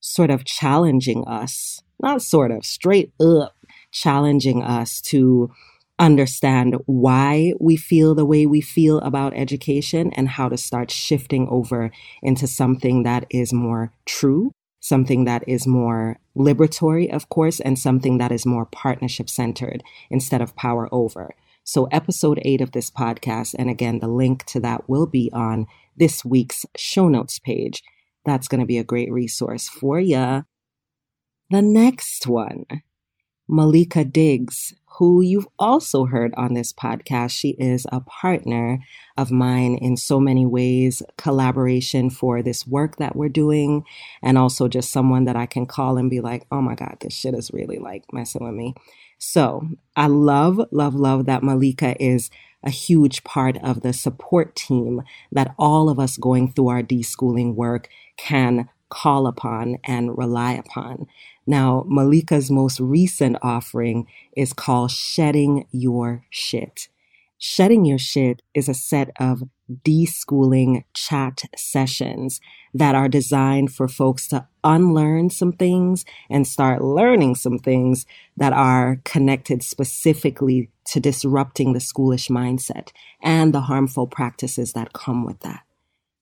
sort 0.01 0.31
of 0.31 0.45
challenging 0.45 1.25
us, 1.27 1.83
not 2.01 2.23
sort 2.23 2.51
of, 2.51 2.65
straight 2.65 3.13
up 3.21 3.57
challenging 3.93 4.63
us 4.63 5.01
to 5.01 5.51
understand 5.99 6.77
why 6.87 7.53
we 7.61 7.77
feel 7.77 8.15
the 8.15 8.25
way 8.25 8.47
we 8.47 8.61
feel 8.61 8.99
about 9.01 9.35
education 9.35 10.13
and 10.15 10.29
how 10.29 10.49
to 10.49 10.57
start 10.57 10.91
shifting 10.91 11.47
over 11.49 11.91
into 12.23 12.47
something 12.47 13.03
that 13.03 13.27
is 13.31 13.53
more 13.53 13.93
true, 14.07 14.53
something 14.81 15.25
that 15.25 15.45
is 15.47 15.67
more 15.67 16.19
liberatory, 16.37 17.13
of 17.13 17.29
course, 17.29 17.61
and 17.61 17.79
something 17.79 18.19
that 18.19 18.33
is 18.33 18.47
more 18.47 18.67
partnership 18.67 19.29
centered 19.29 19.83
instead 20.11 20.41
of 20.41 20.57
power 20.57 20.89
over. 20.93 21.35
So, 21.65 21.85
episode 21.93 22.41
eight 22.43 22.61
of 22.61 22.73
this 22.73 22.91
podcast, 22.91 23.55
and 23.57 23.71
again, 23.71 24.01
the 24.01 24.09
link 24.09 24.45
to 24.47 24.61
that 24.61 24.89
will 24.89 25.07
be 25.07 25.31
on 25.33 25.67
this 25.97 26.25
week's 26.25 26.67
show 26.77 27.09
notes 27.09 27.39
page. 27.39 27.83
That's 28.25 28.49
going 28.49 28.61
to 28.61 28.67
be 28.67 28.79
a 28.79 28.85
great 28.85 29.13
resource 29.13 29.69
for 29.69 30.01
you. 30.01 30.45
The 31.51 31.63
next 31.63 32.27
one, 32.27 32.65
Maleka 33.53 34.11
Diggs, 34.11 34.73
who 34.99 35.21
you've 35.21 35.49
also 35.59 36.07
heard 36.07 36.33
on 36.37 36.55
this 36.55 36.73
podcast. 36.73 37.33
She 37.33 37.51
is 37.51 37.87
a 37.93 38.01
partner 38.01 38.79
of 39.19 39.31
mine 39.31 39.75
in 39.75 39.99
so 39.99 40.19
many 40.19 40.47
ways, 40.47 41.03
collaboration 41.19 42.09
for 42.09 42.43
this 42.43 42.67
work 42.67 42.97
that 42.97 43.15
we're 43.15 43.29
doing, 43.29 43.85
and 44.23 44.39
also 44.39 44.69
just 44.69 44.91
someone 44.91 45.25
that 45.25 45.37
I 45.37 45.45
can 45.45 45.67
call 45.67 45.99
and 45.99 46.09
be 46.09 46.21
like, 46.21 46.47
oh 46.51 46.63
my 46.63 46.75
God, 46.75 46.97
this 47.01 47.13
shit 47.13 47.35
is 47.35 47.51
really 47.53 47.79
like 47.79 48.05
messing 48.11 48.43
with 48.43 48.55
me. 48.55 48.75
So 49.19 49.69
I 49.97 50.07
love, 50.07 50.59
love, 50.71 50.95
love 50.95 51.27
that 51.27 51.43
Maleka 51.43 51.95
is 52.01 52.31
a 52.65 52.71
huge 52.71 53.23
part 53.23 53.59
of 53.63 53.83
the 53.83 53.93
support 53.93 54.57
team 54.57 55.03
that 55.31 55.55
all 55.59 55.91
of 55.91 55.99
us 55.99 56.17
going 56.17 56.53
through 56.53 56.69
our 56.69 56.83
deschooling 56.83 57.55
work 57.55 57.89
can 58.17 58.69
call 58.89 59.27
upon 59.27 59.79
and 59.85 60.17
rely 60.19 60.53
upon. 60.53 61.07
Now, 61.47 61.85
Maleka's 61.89 62.51
most 62.51 62.79
recent 62.81 63.37
offering 63.43 64.07
is 64.37 64.53
called 64.53 64.91
Shedding 64.91 65.67
Your 65.73 66.25
Shit. 66.31 66.89
Shedding 67.39 67.85
Your 67.85 67.99
Shit 67.99 68.43
is 68.55 68.69
a 68.69 68.75
set 68.75 69.11
of 69.19 69.43
deschooling 69.85 70.85
chat 70.95 71.43
sessions 71.57 72.41
that 72.73 72.95
are 72.95 73.09
designed 73.09 73.73
for 73.73 73.89
folks 73.89 74.29
to 74.29 74.47
unlearn 74.63 75.31
some 75.31 75.53
things 75.53 76.05
and 76.31 76.47
start 76.47 76.83
learning 76.83 77.35
some 77.35 77.59
things 77.59 78.07
that 78.37 78.53
are 78.53 79.01
connected 79.05 79.63
specifically 79.63 80.71
to 80.85 81.01
disrupting 81.01 81.73
the 81.73 81.81
schoolish 81.81 82.29
mindset 82.29 82.91
and 83.23 83.53
the 83.53 83.63
harmful 83.63 84.07
practices 84.07 84.73
that 84.75 84.93
come 84.93 85.25
with 85.25 85.41
that. 85.41 85.63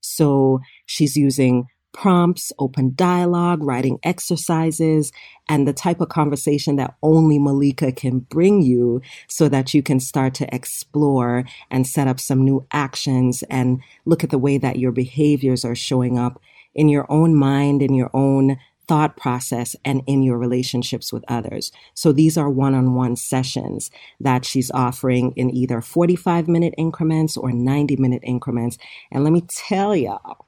So 0.01 0.61
she's 0.87 1.17
using 1.17 1.69
prompts, 1.93 2.53
open 2.59 2.93
dialogue, 2.95 3.63
writing 3.63 3.99
exercises, 4.03 5.13
and 5.49 5.67
the 5.67 5.73
type 5.73 6.01
of 6.01 6.09
conversation 6.09 6.77
that 6.77 6.95
only 7.03 7.39
Maleka 7.39 7.95
can 7.95 8.21
bring 8.21 8.63
you 8.63 9.03
so 9.29 9.49
that 9.49 9.75
you 9.75 9.83
can 9.83 10.01
start 10.01 10.35
to 10.35 10.55
explore 10.55 11.45
and 11.71 11.87
set 11.87 12.09
up 12.09 12.21
some 12.21 12.45
new 12.45 12.67
actions 12.73 13.43
and 13.51 13.81
look 14.05 14.23
at 14.23 14.31
the 14.31 14.39
way 14.39 14.59
that 14.59 14.79
your 14.79 14.93
behaviors 14.93 15.65
are 15.65 15.75
showing 15.75 16.19
up 16.19 16.41
in 16.75 16.89
your 16.89 17.07
own 17.11 17.35
mind, 17.35 17.83
in 17.83 17.95
your 17.95 18.11
own 18.15 18.57
thought 18.91 19.17
process 19.17 19.77
and 19.85 20.03
in 20.09 20.21
your 20.21 20.37
relationships 20.37 21.13
with 21.13 21.25
others. 21.29 21.71
So 21.95 22.11
these 22.11 22.37
are 22.37 22.51
one 22.51 22.75
on 22.75 22.95
one 22.97 23.15
sessions 23.15 23.89
that 24.19 24.45
she's 24.45 24.69
offering 24.73 25.33
in 25.37 25.49
either 25.55 25.81
45 25.81 26.49
minute 26.49 26.75
increments 26.77 27.37
or 27.37 27.53
90 27.53 27.97
minute 27.99 28.23
increments. 28.25 28.79
And 29.13 29.23
let 29.23 29.33
me 29.33 29.45
tell 29.49 29.95
y'all, 29.95 30.45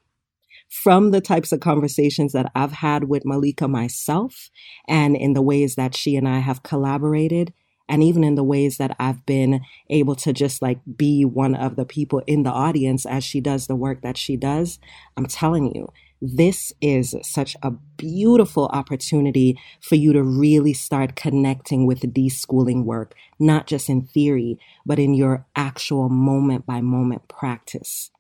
from 0.72 1.10
the 1.10 1.20
types 1.20 1.52
of 1.52 1.60
conversations 1.60 2.32
that 2.32 2.50
I've 2.54 2.72
had 2.72 3.04
with 3.04 3.24
Maleka 3.24 3.68
myself 3.68 4.48
and 4.88 5.14
in 5.14 5.34
the 5.34 5.42
ways 5.42 5.74
that 5.74 5.94
she 5.94 6.16
and 6.16 6.26
I 6.26 6.38
have 6.38 6.62
collaborated 6.62 7.52
and 7.90 8.02
even 8.02 8.24
in 8.24 8.36
the 8.36 8.42
ways 8.42 8.78
that 8.78 8.96
I've 8.98 9.26
been 9.26 9.60
able 9.90 10.16
to 10.16 10.32
just 10.32 10.62
like 10.62 10.78
be 10.96 11.26
one 11.26 11.54
of 11.54 11.76
the 11.76 11.84
people 11.84 12.22
in 12.26 12.42
the 12.42 12.50
audience 12.50 13.04
as 13.04 13.22
she 13.22 13.38
does 13.38 13.66
the 13.66 13.76
work 13.76 14.00
that 14.00 14.16
she 14.16 14.34
does, 14.34 14.78
I'm 15.18 15.26
telling 15.26 15.74
you, 15.74 15.92
this 16.22 16.72
is 16.80 17.14
such 17.20 17.54
a 17.62 17.72
beautiful 17.98 18.68
opportunity 18.68 19.58
for 19.82 19.96
you 19.96 20.14
to 20.14 20.22
really 20.22 20.72
start 20.72 21.16
connecting 21.16 21.86
with 21.86 22.00
the 22.00 22.08
deschooling 22.08 22.84
work, 22.84 23.14
not 23.38 23.66
just 23.66 23.90
in 23.90 24.06
theory, 24.06 24.58
but 24.86 24.98
in 24.98 25.12
your 25.12 25.44
actual 25.54 26.08
moment 26.08 26.64
by 26.64 26.80
moment 26.80 27.28
practice. 27.28 28.10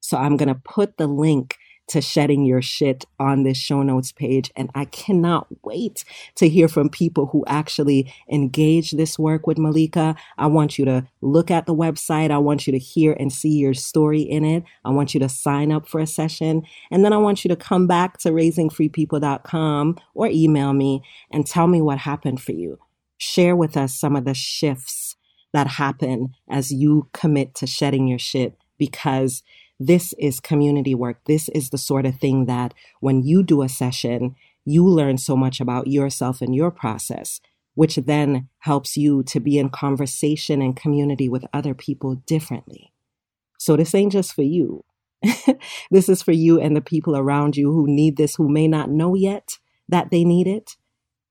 So 0.00 0.18
I'm 0.18 0.36
going 0.36 0.50
to 0.50 0.54
put 0.54 0.98
the 0.98 1.08
link 1.08 1.56
to 1.88 2.00
shedding 2.00 2.44
your 2.44 2.60
shit 2.62 3.04
on 3.18 3.42
this 3.42 3.56
show 3.56 3.82
notes 3.82 4.12
page. 4.12 4.50
And 4.56 4.70
I 4.74 4.86
cannot 4.86 5.46
wait 5.62 6.04
to 6.36 6.48
hear 6.48 6.68
from 6.68 6.88
people 6.88 7.26
who 7.26 7.44
actually 7.46 8.12
engage 8.30 8.92
this 8.92 9.18
work 9.18 9.46
with 9.46 9.58
Maleka. 9.58 10.16
I 10.36 10.46
want 10.46 10.78
you 10.78 10.84
to 10.84 11.06
look 11.20 11.50
at 11.50 11.66
the 11.66 11.74
website. 11.74 12.30
I 12.30 12.38
want 12.38 12.66
you 12.66 12.72
to 12.72 12.78
hear 12.78 13.12
and 13.12 13.32
see 13.32 13.50
your 13.50 13.74
story 13.74 14.22
in 14.22 14.44
it. 14.44 14.64
I 14.84 14.90
want 14.90 15.14
you 15.14 15.20
to 15.20 15.28
sign 15.28 15.72
up 15.72 15.88
for 15.88 16.00
a 16.00 16.06
session. 16.06 16.62
And 16.90 17.04
then 17.04 17.12
I 17.12 17.18
want 17.18 17.44
you 17.44 17.48
to 17.48 17.56
come 17.56 17.86
back 17.86 18.18
to 18.18 18.30
raisingfreepeople.com 18.30 19.96
or 20.14 20.26
email 20.28 20.72
me 20.72 21.02
and 21.30 21.46
tell 21.46 21.66
me 21.66 21.80
what 21.80 21.98
happened 21.98 22.40
for 22.40 22.52
you. 22.52 22.78
Share 23.18 23.56
with 23.56 23.76
us 23.76 23.98
some 23.98 24.16
of 24.16 24.24
the 24.24 24.34
shifts 24.34 25.16
that 25.52 25.66
happen 25.66 26.34
as 26.50 26.70
you 26.70 27.08
commit 27.12 27.54
to 27.54 27.66
shedding 27.66 28.06
your 28.06 28.18
shit 28.18 28.58
because 28.78 29.42
this 29.78 30.14
is 30.18 30.40
community 30.40 30.94
work. 30.94 31.20
This 31.26 31.48
is 31.50 31.70
the 31.70 31.78
sort 31.78 32.06
of 32.06 32.18
thing 32.18 32.46
that 32.46 32.74
when 33.00 33.22
you 33.22 33.42
do 33.42 33.62
a 33.62 33.68
session, 33.68 34.34
you 34.64 34.86
learn 34.86 35.18
so 35.18 35.36
much 35.36 35.60
about 35.60 35.86
yourself 35.86 36.40
and 36.40 36.54
your 36.54 36.70
process, 36.70 37.40
which 37.74 37.96
then 37.96 38.48
helps 38.60 38.96
you 38.96 39.22
to 39.24 39.40
be 39.40 39.58
in 39.58 39.68
conversation 39.68 40.62
and 40.62 40.76
community 40.76 41.28
with 41.28 41.44
other 41.52 41.74
people 41.74 42.16
differently. 42.26 42.92
So 43.58 43.76
this 43.76 43.94
ain't 43.94 44.12
just 44.12 44.34
for 44.34 44.42
you. 44.42 44.84
this 45.90 46.08
is 46.08 46.22
for 46.22 46.32
you 46.32 46.60
and 46.60 46.76
the 46.76 46.80
people 46.80 47.16
around 47.16 47.56
you 47.56 47.72
who 47.72 47.86
need 47.86 48.16
this, 48.16 48.36
who 48.36 48.48
may 48.48 48.68
not 48.68 48.90
know 48.90 49.14
yet 49.14 49.58
that 49.88 50.10
they 50.10 50.24
need 50.24 50.46
it. 50.46 50.76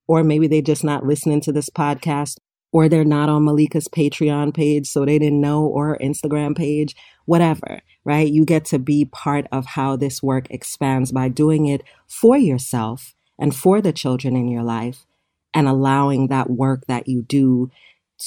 Or 0.07 0.23
maybe 0.23 0.47
they're 0.47 0.61
just 0.61 0.83
not 0.83 1.05
listening 1.05 1.41
to 1.41 1.51
this 1.51 1.69
podcast 1.69 2.37
or 2.75 2.89
they're 2.89 3.05
not 3.05 3.29
on 3.29 3.45
Maleka's 3.45 3.87
Patreon 3.87 4.53
page, 4.53 4.85
so 4.85 5.05
they 5.05 5.17
didn't 5.17 5.39
know, 5.39 5.63
or 5.63 5.97
Instagram 5.99 6.57
page, 6.57 6.93
whatever, 7.23 7.79
right? 8.03 8.29
You 8.29 8.43
get 8.43 8.65
to 8.65 8.79
be 8.79 9.05
part 9.05 9.47
of 9.49 9.65
how 9.65 9.95
this 9.95 10.21
work 10.21 10.47
expands 10.49 11.13
by 11.13 11.29
doing 11.29 11.67
it 11.67 11.83
for 12.05 12.35
yourself 12.35 13.15
and 13.39 13.55
for 13.55 13.79
the 13.79 13.93
children 13.93 14.35
in 14.35 14.49
your 14.49 14.61
life 14.61 15.05
and 15.53 15.69
allowing 15.69 16.27
that 16.27 16.49
work 16.49 16.83
that 16.89 17.07
you 17.07 17.21
do 17.21 17.71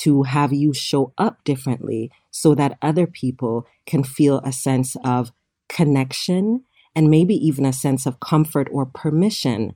to 0.00 0.22
have 0.22 0.50
you 0.50 0.72
show 0.72 1.12
up 1.18 1.44
differently 1.44 2.10
so 2.30 2.54
that 2.54 2.78
other 2.80 3.06
people 3.06 3.66
can 3.84 4.02
feel 4.02 4.38
a 4.46 4.50
sense 4.50 4.96
of 5.04 5.30
connection 5.68 6.64
and 6.96 7.10
maybe 7.10 7.34
even 7.34 7.66
a 7.66 7.72
sense 7.74 8.06
of 8.06 8.18
comfort 8.20 8.66
or 8.72 8.86
permission 8.86 9.74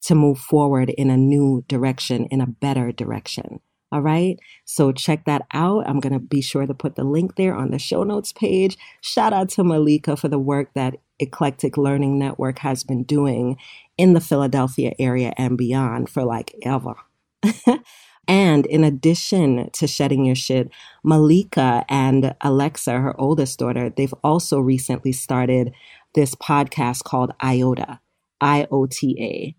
to 0.00 0.14
move 0.14 0.38
forward 0.38 0.88
in 0.88 1.10
a 1.10 1.16
new 1.18 1.62
direction, 1.68 2.24
in 2.30 2.40
a 2.40 2.46
better 2.46 2.90
direction. 2.90 3.60
All 3.94 4.02
right. 4.02 4.40
So 4.64 4.90
check 4.90 5.24
that 5.26 5.46
out. 5.52 5.88
I'm 5.88 6.00
going 6.00 6.14
to 6.14 6.18
be 6.18 6.40
sure 6.40 6.66
to 6.66 6.74
put 6.74 6.96
the 6.96 7.04
link 7.04 7.36
there 7.36 7.54
on 7.54 7.70
the 7.70 7.78
show 7.78 8.02
notes 8.02 8.32
page. 8.32 8.76
Shout 9.00 9.32
out 9.32 9.50
to 9.50 9.62
Maleka 9.62 10.18
for 10.18 10.26
the 10.26 10.38
work 10.38 10.74
that 10.74 10.96
Eclectic 11.20 11.76
Learning 11.76 12.18
Network 12.18 12.58
has 12.58 12.82
been 12.82 13.04
doing 13.04 13.56
in 13.96 14.14
the 14.14 14.20
Philadelphia 14.20 14.94
area 14.98 15.32
and 15.38 15.56
beyond 15.56 16.10
for 16.10 16.24
like 16.24 16.56
ever. 16.64 16.96
and 18.26 18.66
in 18.66 18.82
addition 18.82 19.70
to 19.70 19.86
shedding 19.86 20.24
your 20.24 20.34
shit, 20.34 20.70
Maleka 21.06 21.84
and 21.88 22.34
Alexa, 22.40 22.98
her 22.98 23.20
oldest 23.20 23.60
daughter, 23.60 23.90
they've 23.90 24.14
also 24.24 24.58
recently 24.58 25.12
started 25.12 25.72
this 26.16 26.34
podcast 26.34 27.04
called 27.04 27.32
IOTA. 27.40 28.00
IOTA. 28.42 29.54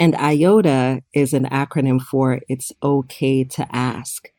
And 0.00 0.16
IOTA 0.16 1.02
is 1.12 1.34
an 1.34 1.44
acronym 1.44 2.00
for 2.00 2.40
It's 2.48 2.72
Okay 2.82 3.44
to 3.44 3.68
Ask. 3.70 4.30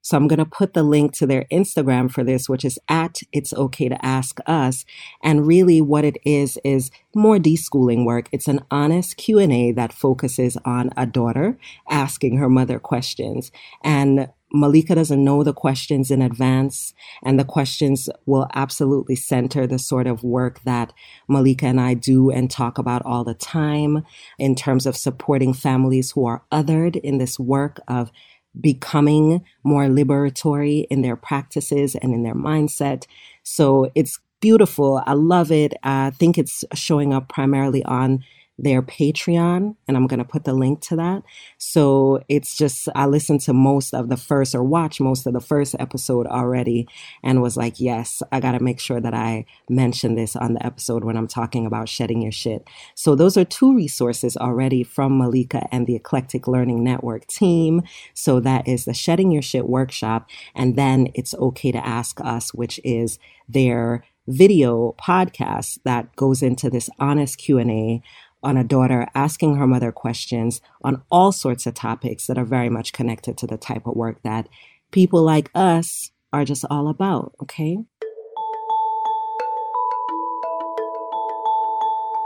So 0.00 0.16
I'm 0.16 0.28
going 0.28 0.38
to 0.38 0.46
put 0.46 0.74
the 0.74 0.84
link 0.84 1.12
to 1.14 1.26
their 1.26 1.44
Instagram 1.52 2.10
for 2.10 2.22
this, 2.22 2.48
which 2.48 2.64
is 2.64 2.78
at 2.88 3.18
It's 3.32 3.52
Okay 3.52 3.88
to 3.88 4.06
Ask 4.06 4.38
Us. 4.46 4.84
And 5.22 5.44
really 5.44 5.80
what 5.80 6.04
it 6.04 6.18
is, 6.24 6.56
is 6.64 6.92
more 7.16 7.36
deschooling 7.38 8.06
work. 8.06 8.28
It's 8.30 8.46
an 8.46 8.64
honest 8.70 9.16
Q&A 9.16 9.72
that 9.72 9.92
focuses 9.92 10.56
on 10.64 10.90
a 10.96 11.04
daughter 11.04 11.58
asking 11.90 12.38
her 12.38 12.48
mother 12.48 12.78
questions. 12.78 13.50
And 13.82 14.28
Maleka 14.54 14.94
doesn't 14.94 15.22
know 15.22 15.42
the 15.42 15.52
questions 15.52 16.10
in 16.10 16.22
advance, 16.22 16.94
and 17.22 17.38
the 17.38 17.44
questions 17.44 18.08
will 18.26 18.48
absolutely 18.54 19.14
center 19.14 19.66
the 19.66 19.78
sort 19.78 20.06
of 20.06 20.24
work 20.24 20.60
that 20.64 20.92
Maleka 21.28 21.64
and 21.64 21.80
I 21.80 21.94
do 21.94 22.30
and 22.30 22.50
talk 22.50 22.78
about 22.78 23.04
all 23.04 23.24
the 23.24 23.34
time 23.34 24.04
in 24.38 24.54
terms 24.54 24.86
of 24.86 24.96
supporting 24.96 25.52
families 25.52 26.12
who 26.12 26.26
are 26.26 26.42
othered 26.50 26.96
in 26.96 27.18
this 27.18 27.38
work 27.38 27.80
of 27.88 28.10
becoming 28.58 29.44
more 29.62 29.84
liberatory 29.84 30.86
in 30.90 31.02
their 31.02 31.16
practices 31.16 31.94
and 31.94 32.14
in 32.14 32.22
their 32.22 32.34
mindset. 32.34 33.06
So 33.42 33.90
it's 33.94 34.18
beautiful. 34.40 35.02
I 35.06 35.12
love 35.12 35.52
it. 35.52 35.74
I 35.82 36.10
think 36.10 36.38
it's 36.38 36.64
showing 36.74 37.12
up 37.12 37.28
primarily 37.28 37.84
on 37.84 38.24
their 38.58 38.82
Patreon, 38.82 39.76
and 39.86 39.96
I'm 39.96 40.08
going 40.08 40.18
to 40.18 40.24
put 40.24 40.44
the 40.44 40.52
link 40.52 40.80
to 40.82 40.96
that. 40.96 41.22
So 41.58 42.22
it's 42.28 42.56
just, 42.56 42.88
I 42.94 43.06
listened 43.06 43.40
to 43.42 43.52
most 43.52 43.94
of 43.94 44.08
the 44.08 44.16
first 44.16 44.54
or 44.54 44.64
watch 44.64 45.00
most 45.00 45.26
of 45.26 45.32
the 45.32 45.40
first 45.40 45.76
episode 45.78 46.26
already 46.26 46.88
and 47.22 47.40
was 47.40 47.56
like, 47.56 47.78
yes, 47.78 48.20
I 48.32 48.40
got 48.40 48.52
to 48.52 48.62
make 48.62 48.80
sure 48.80 49.00
that 49.00 49.14
I 49.14 49.46
mention 49.68 50.16
this 50.16 50.34
on 50.34 50.54
the 50.54 50.66
episode 50.66 51.04
when 51.04 51.16
I'm 51.16 51.28
talking 51.28 51.66
about 51.66 51.88
shedding 51.88 52.20
your 52.20 52.32
shit. 52.32 52.66
So 52.96 53.14
those 53.14 53.36
are 53.36 53.44
two 53.44 53.76
resources 53.76 54.36
already 54.36 54.82
from 54.82 55.18
Maleka 55.18 55.68
and 55.70 55.86
the 55.86 55.94
Eclectic 55.94 56.48
Learning 56.48 56.82
Network 56.82 57.28
team. 57.28 57.82
So 58.12 58.40
that 58.40 58.66
is 58.66 58.84
the 58.84 58.94
Shedding 58.94 59.30
Your 59.30 59.42
Shit 59.42 59.68
workshop. 59.68 60.28
And 60.54 60.74
then 60.74 61.08
it's 61.14 61.34
okay 61.34 61.70
to 61.70 61.86
ask 61.86 62.20
us, 62.20 62.52
which 62.52 62.80
is 62.82 63.20
their 63.48 64.04
video 64.28 64.94
podcast 65.00 65.78
that 65.84 66.14
goes 66.14 66.42
into 66.42 66.68
this 66.68 66.90
honest 66.98 67.38
Q&A 67.38 68.02
on 68.42 68.56
a 68.56 68.64
daughter 68.64 69.08
asking 69.14 69.56
her 69.56 69.66
mother 69.66 69.92
questions 69.92 70.60
on 70.82 71.02
all 71.10 71.32
sorts 71.32 71.66
of 71.66 71.74
topics 71.74 72.26
that 72.26 72.38
are 72.38 72.44
very 72.44 72.68
much 72.68 72.92
connected 72.92 73.36
to 73.38 73.46
the 73.46 73.56
type 73.56 73.86
of 73.86 73.96
work 73.96 74.22
that 74.22 74.48
people 74.90 75.22
like 75.22 75.50
us 75.54 76.10
are 76.32 76.44
just 76.44 76.64
all 76.70 76.88
about, 76.88 77.32
okay? 77.42 77.78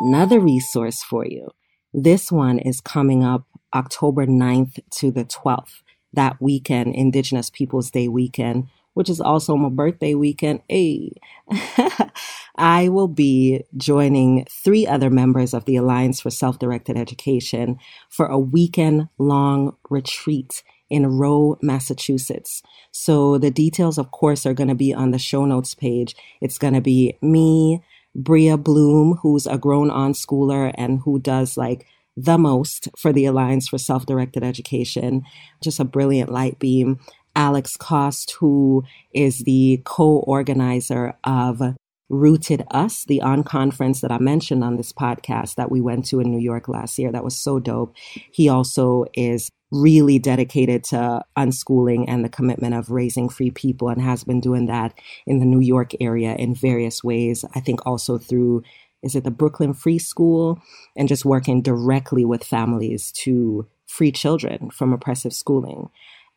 Another 0.01 0.41
resource 0.41 1.03
for 1.03 1.25
you. 1.25 1.51
This 1.95 2.33
one 2.33 2.59
is 2.59 2.81
coming 2.81 3.23
up 3.23 3.45
October 3.75 4.27
9th 4.27 4.81
to 4.91 5.11
the 5.11 5.25
12th, 5.25 5.83
that 6.13 6.41
weekend, 6.41 6.95
Indigenous 6.95 7.51
Peoples 7.51 7.91
Day 7.91 8.09
weekend, 8.09 8.69
which 8.95 9.09
is 9.09 9.21
also 9.21 9.57
my 9.57 9.69
birthday 9.69 10.15
weekend. 10.15 10.61
Hey, 10.69 11.13
I 12.57 12.89
will 12.89 13.09
be 13.09 13.65
joining 13.77 14.47
three 14.51 14.87
other 14.87 15.11
members 15.11 15.55
of 15.55 15.65
the 15.65 15.77
Alliance 15.77 16.21
for 16.21 16.31
Self 16.31 16.59
Directed 16.59 16.97
Education 16.97 17.79
for 18.09 18.27
a 18.27 18.39
weekend 18.39 19.09
long 19.19 19.77
retreat 19.91 20.63
in 20.91 21.07
Rowe, 21.07 21.59
Massachusetts. 21.63 22.63
So 22.93 23.39
the 23.39 23.51
details, 23.51 23.97
of 23.97 24.11
course, 24.11 24.45
are 24.45 24.55
going 24.55 24.69
to 24.69 24.75
be 24.75 24.93
on 24.93 25.11
the 25.11 25.19
show 25.19 25.47
notes 25.47 25.75
page. 25.75 26.15
It's 26.43 26.59
going 26.59 26.75
to 26.75 26.83
be 26.83 27.17
me, 27.23 27.83
Bria 28.15 28.59
Bloom, 28.59 29.19
who's 29.23 29.47
a 29.47 29.57
grown 29.57 29.89
unschooler 29.89 30.73
and 30.77 31.01
who 31.01 31.19
does 31.19 31.57
like 31.57 31.87
the 32.15 32.37
most 32.37 32.89
for 32.97 33.11
the 33.13 33.25
Alliance 33.25 33.69
for 33.69 33.79
Self 33.79 34.05
Directed 34.05 34.45
Education, 34.45 35.23
just 35.63 35.81
a 35.81 35.85
brilliant 35.85 36.31
light 36.31 36.59
beam. 36.59 37.01
Alex 37.35 37.77
Khost, 37.77 38.33
who 38.33 38.85
is 39.13 39.41
the 39.41 39.83
co 39.85 40.19
organizer 40.19 41.15
of 41.25 41.63
Rooted 42.09 42.65
Us, 42.71 43.05
the 43.05 43.23
unconference 43.25 44.01
that 44.01 44.13
I 44.13 44.19
mentioned 44.19 44.63
on 44.63 44.77
this 44.77 44.93
podcast 44.93 45.55
that 45.55 45.71
we 45.71 45.81
went 45.81 46.05
to 46.07 46.21
in 46.21 46.31
New 46.31 46.41
York 46.41 46.69
last 46.69 46.99
year. 46.99 47.11
That 47.11 47.25
was 47.25 47.39
so 47.39 47.59
dope. 47.59 47.97
He 48.33 48.49
also 48.51 49.07
is 49.15 49.49
really 49.71 50.19
dedicated 50.19 50.85
to 50.85 51.23
unschooling 51.39 52.05
and 52.07 52.23
the 52.23 52.29
commitment 52.29 52.75
of 52.75 52.91
raising 52.91 53.31
free 53.31 53.51
people 53.51 53.89
and 53.89 54.03
has 54.03 54.23
been 54.23 54.41
doing 54.41 54.67
that 54.67 54.93
in 55.27 55.39
the 55.39 55.47
New 55.47 55.61
York 55.61 55.93
area 56.01 56.35
in 56.35 56.55
various 56.55 57.03
ways. 57.03 57.45
I 57.55 57.61
think 57.61 57.87
also 57.87 58.19
through 58.19 58.63
is 59.03 59.17
it 59.17 59.25
the 59.25 59.31
Brooklyn 59.31 59.75
Free 59.75 59.99
School 59.99 60.61
and 60.95 61.09
just 61.09 61.25
working 61.25 61.63
directly 61.63 62.25
with 62.25 62.45
families 62.45 63.11
to 63.13 63.67
free 63.87 64.13
children 64.13 64.71
from 64.71 64.93
oppressive 64.93 65.33
schooling 65.33 65.89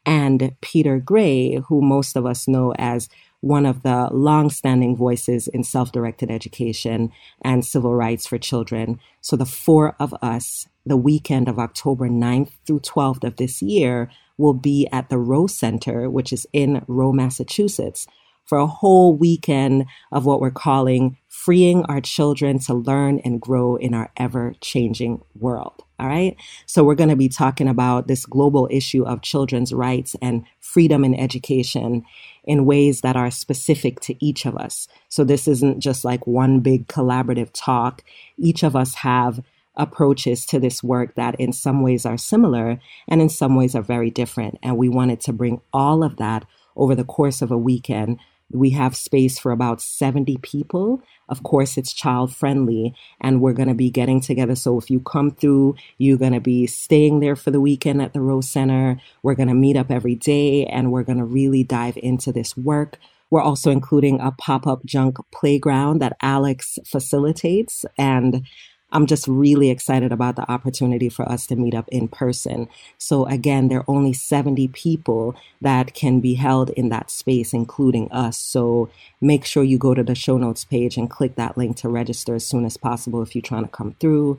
and 0.05 0.55
Peter 0.61 0.99
Gray, 0.99 1.55
who 1.67 1.81
most 1.81 2.15
of 2.15 2.25
us 2.25 2.47
know 2.47 2.73
as 2.77 3.09
one 3.41 3.65
of 3.65 3.83
the 3.83 4.09
long-standing 4.11 4.95
voices 4.95 5.47
in 5.47 5.63
self-directed 5.63 6.31
education 6.31 7.11
and 7.43 7.63
civil 7.63 7.95
rights 7.95 8.25
for 8.25 8.39
children. 8.39 8.99
So 9.21 9.35
the 9.35 9.45
four 9.45 9.95
of 9.99 10.15
us, 10.21 10.67
the 10.85 10.97
weekend 10.97 11.47
of 11.47 11.59
October 11.59 12.09
9th 12.09 12.51
through 12.65 12.79
12th 12.79 13.23
of 13.23 13.35
this 13.35 13.61
year, 13.61 14.09
will 14.37 14.53
be 14.53 14.87
at 14.91 15.09
the 15.09 15.19
Rowe 15.19 15.47
Center, 15.47 16.09
which 16.09 16.33
is 16.33 16.47
in 16.53 16.83
Rowe, 16.87 17.13
Massachusetts, 17.13 18.07
for 18.45 18.57
a 18.57 18.67
whole 18.67 19.15
weekend 19.15 19.85
of 20.11 20.25
what 20.25 20.41
we're 20.41 20.51
calling 20.51 21.17
freeing 21.27 21.83
our 21.85 22.01
children 22.01 22.59
to 22.59 22.73
learn 22.73 23.19
and 23.19 23.41
grow 23.41 23.75
in 23.75 23.93
our 23.93 24.11
ever 24.17 24.55
changing 24.61 25.21
world. 25.39 25.84
All 25.97 26.07
right. 26.07 26.35
So 26.65 26.83
we're 26.83 26.95
going 26.95 27.09
to 27.09 27.15
be 27.15 27.29
talking 27.29 27.69
about 27.69 28.07
this 28.07 28.25
global 28.25 28.67
issue 28.69 29.03
of 29.05 29.21
children's 29.21 29.73
rights 29.73 30.15
and 30.21 30.43
freedom 30.59 31.05
in 31.05 31.15
education 31.15 32.03
in 32.43 32.65
ways 32.65 33.01
that 33.01 33.15
are 33.15 33.31
specific 33.31 34.01
to 34.01 34.25
each 34.25 34.45
of 34.45 34.57
us. 34.57 34.87
So 35.07 35.23
this 35.23 35.47
isn't 35.47 35.79
just 35.79 36.03
like 36.03 36.27
one 36.27 36.59
big 36.59 36.87
collaborative 36.87 37.49
talk. 37.53 38.03
Each 38.37 38.61
of 38.61 38.75
us 38.75 38.95
have 38.95 39.41
approaches 39.77 40.45
to 40.47 40.59
this 40.59 40.83
work 40.83 41.15
that 41.15 41.39
in 41.39 41.53
some 41.53 41.81
ways 41.81 42.05
are 42.05 42.17
similar 42.17 42.79
and 43.07 43.21
in 43.21 43.29
some 43.29 43.55
ways 43.55 43.73
are 43.73 43.81
very 43.81 44.09
different. 44.09 44.57
And 44.61 44.77
we 44.77 44.89
wanted 44.89 45.21
to 45.21 45.33
bring 45.33 45.61
all 45.71 46.03
of 46.03 46.17
that 46.17 46.45
over 46.75 46.93
the 46.93 47.05
course 47.05 47.41
of 47.41 47.51
a 47.51 47.57
weekend 47.57 48.19
we 48.51 48.71
have 48.71 48.95
space 48.95 49.39
for 49.39 49.51
about 49.51 49.81
70 49.81 50.37
people. 50.37 51.01
Of 51.27 51.43
course, 51.43 51.77
it's 51.77 51.93
child 51.93 52.33
friendly, 52.35 52.93
and 53.19 53.41
we're 53.41 53.53
going 53.53 53.69
to 53.69 53.75
be 53.75 53.89
getting 53.89 54.21
together. 54.21 54.55
So, 54.55 54.77
if 54.77 54.89
you 54.89 54.99
come 54.99 55.31
through, 55.31 55.75
you're 55.97 56.17
going 56.17 56.33
to 56.33 56.39
be 56.39 56.67
staying 56.67 57.19
there 57.19 57.35
for 57.35 57.51
the 57.51 57.61
weekend 57.61 58.01
at 58.01 58.13
the 58.13 58.21
Rose 58.21 58.49
Center. 58.49 59.01
We're 59.23 59.35
going 59.35 59.49
to 59.49 59.55
meet 59.55 59.77
up 59.77 59.89
every 59.89 60.15
day, 60.15 60.65
and 60.65 60.91
we're 60.91 61.03
going 61.03 61.17
to 61.17 61.25
really 61.25 61.63
dive 61.63 61.97
into 61.97 62.31
this 62.31 62.55
work. 62.55 62.99
We're 63.31 63.41
also 63.41 63.71
including 63.71 64.21
a 64.21 64.31
pop 64.31 64.67
up 64.67 64.85
junk 64.85 65.17
playground 65.31 65.99
that 65.99 66.15
Alex 66.21 66.77
facilitates. 66.85 67.83
And 67.97 68.45
I'm 68.91 69.07
just 69.07 69.27
really 69.27 69.69
excited 69.69 70.11
about 70.11 70.35
the 70.35 70.49
opportunity 70.49 71.09
for 71.09 71.27
us 71.27 71.47
to 71.47 71.55
meet 71.55 71.73
up 71.73 71.87
in 71.89 72.07
person. 72.07 72.69
So 72.97 73.25
again, 73.25 73.67
there 73.67 73.79
are 73.79 73.89
only 73.89 74.13
70 74.13 74.67
people 74.69 75.35
that 75.61 75.93
can 75.93 76.19
be 76.19 76.35
held 76.35 76.69
in 76.71 76.89
that 76.89 77.11
space, 77.11 77.53
including 77.53 78.11
us. 78.11 78.37
So 78.37 78.89
make 79.19 79.43
sure 79.45 79.63
you 79.63 79.77
go 79.77 79.93
to 79.93 80.03
the 80.03 80.15
show 80.15 80.37
notes 80.37 80.63
page 80.63 80.97
and 80.97 81.09
click 81.09 81.35
that 81.35 81.57
link 81.57 81.77
to 81.77 81.89
register 81.89 82.35
as 82.35 82.47
soon 82.47 82.65
as 82.65 82.77
possible 82.77 83.21
if 83.21 83.35
you're 83.35 83.41
trying 83.41 83.65
to 83.65 83.69
come 83.69 83.95
through. 83.99 84.37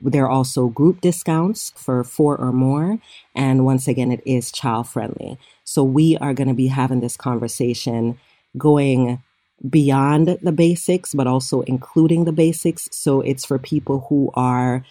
There 0.00 0.24
are 0.24 0.30
also 0.30 0.68
group 0.68 1.00
discounts 1.00 1.72
for 1.76 2.04
four 2.04 2.36
or 2.36 2.52
more. 2.52 2.98
And 3.34 3.64
once 3.64 3.88
again, 3.88 4.12
it 4.12 4.22
is 4.24 4.52
child 4.52 4.88
friendly. 4.88 5.38
So 5.64 5.82
we 5.82 6.16
are 6.18 6.34
going 6.34 6.48
to 6.48 6.54
be 6.54 6.68
having 6.68 7.00
this 7.00 7.16
conversation 7.16 8.18
going 8.56 9.22
beyond 9.68 10.38
the 10.42 10.52
basics, 10.52 11.14
but 11.14 11.26
also 11.26 11.62
including 11.62 12.24
the 12.24 12.32
basics. 12.32 12.88
So 12.92 13.20
it's 13.20 13.44
for 13.44 13.58
people 13.58 14.06
who 14.08 14.30
are 14.34 14.84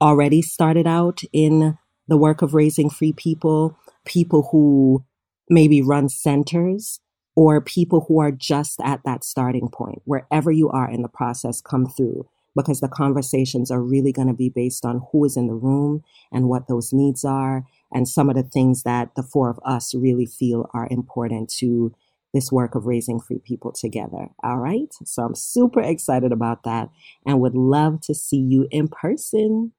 already 0.00 0.42
started 0.42 0.86
out 0.86 1.20
in 1.32 1.78
the 2.08 2.16
work 2.16 2.42
of 2.42 2.54
raising 2.54 2.90
free 2.90 3.12
people, 3.12 3.78
people 4.04 4.48
who 4.50 5.04
maybe 5.48 5.82
run 5.82 6.08
centers, 6.08 7.00
or 7.36 7.60
people 7.60 8.04
who 8.08 8.18
are 8.20 8.32
just 8.32 8.80
at 8.82 9.00
that 9.04 9.24
starting 9.24 9.68
point. 9.68 10.02
Wherever 10.04 10.50
you 10.50 10.68
are 10.70 10.90
in 10.90 11.02
the 11.02 11.08
process, 11.08 11.60
come 11.60 11.86
through 11.86 12.28
because 12.56 12.80
the 12.80 12.88
conversations 12.88 13.70
are 13.70 13.80
really 13.80 14.12
going 14.12 14.28
to 14.28 14.34
be 14.34 14.48
based 14.48 14.84
on 14.84 15.02
who 15.12 15.24
is 15.24 15.36
in 15.36 15.46
the 15.46 15.54
room 15.54 16.02
and 16.32 16.48
what 16.48 16.66
those 16.66 16.92
needs 16.92 17.24
are 17.24 17.64
and 17.92 18.08
some 18.08 18.28
of 18.28 18.36
the 18.36 18.42
things 18.42 18.82
that 18.82 19.14
the 19.14 19.22
four 19.22 19.50
of 19.50 19.60
us 19.64 19.94
really 19.94 20.26
feel 20.26 20.68
are 20.72 20.88
important 20.90 21.48
to 21.48 21.94
this 22.32 22.52
work 22.52 22.74
of 22.74 22.86
raising 22.86 23.20
free 23.20 23.40
people 23.44 23.72
together. 23.72 24.28
All 24.42 24.58
right. 24.58 24.92
So 25.04 25.22
I'm 25.22 25.34
super 25.34 25.80
excited 25.80 26.32
about 26.32 26.62
that 26.64 26.90
and 27.26 27.40
would 27.40 27.54
love 27.54 28.00
to 28.02 28.14
see 28.14 28.38
you 28.38 28.66
in 28.70 28.88
person. 28.88 29.72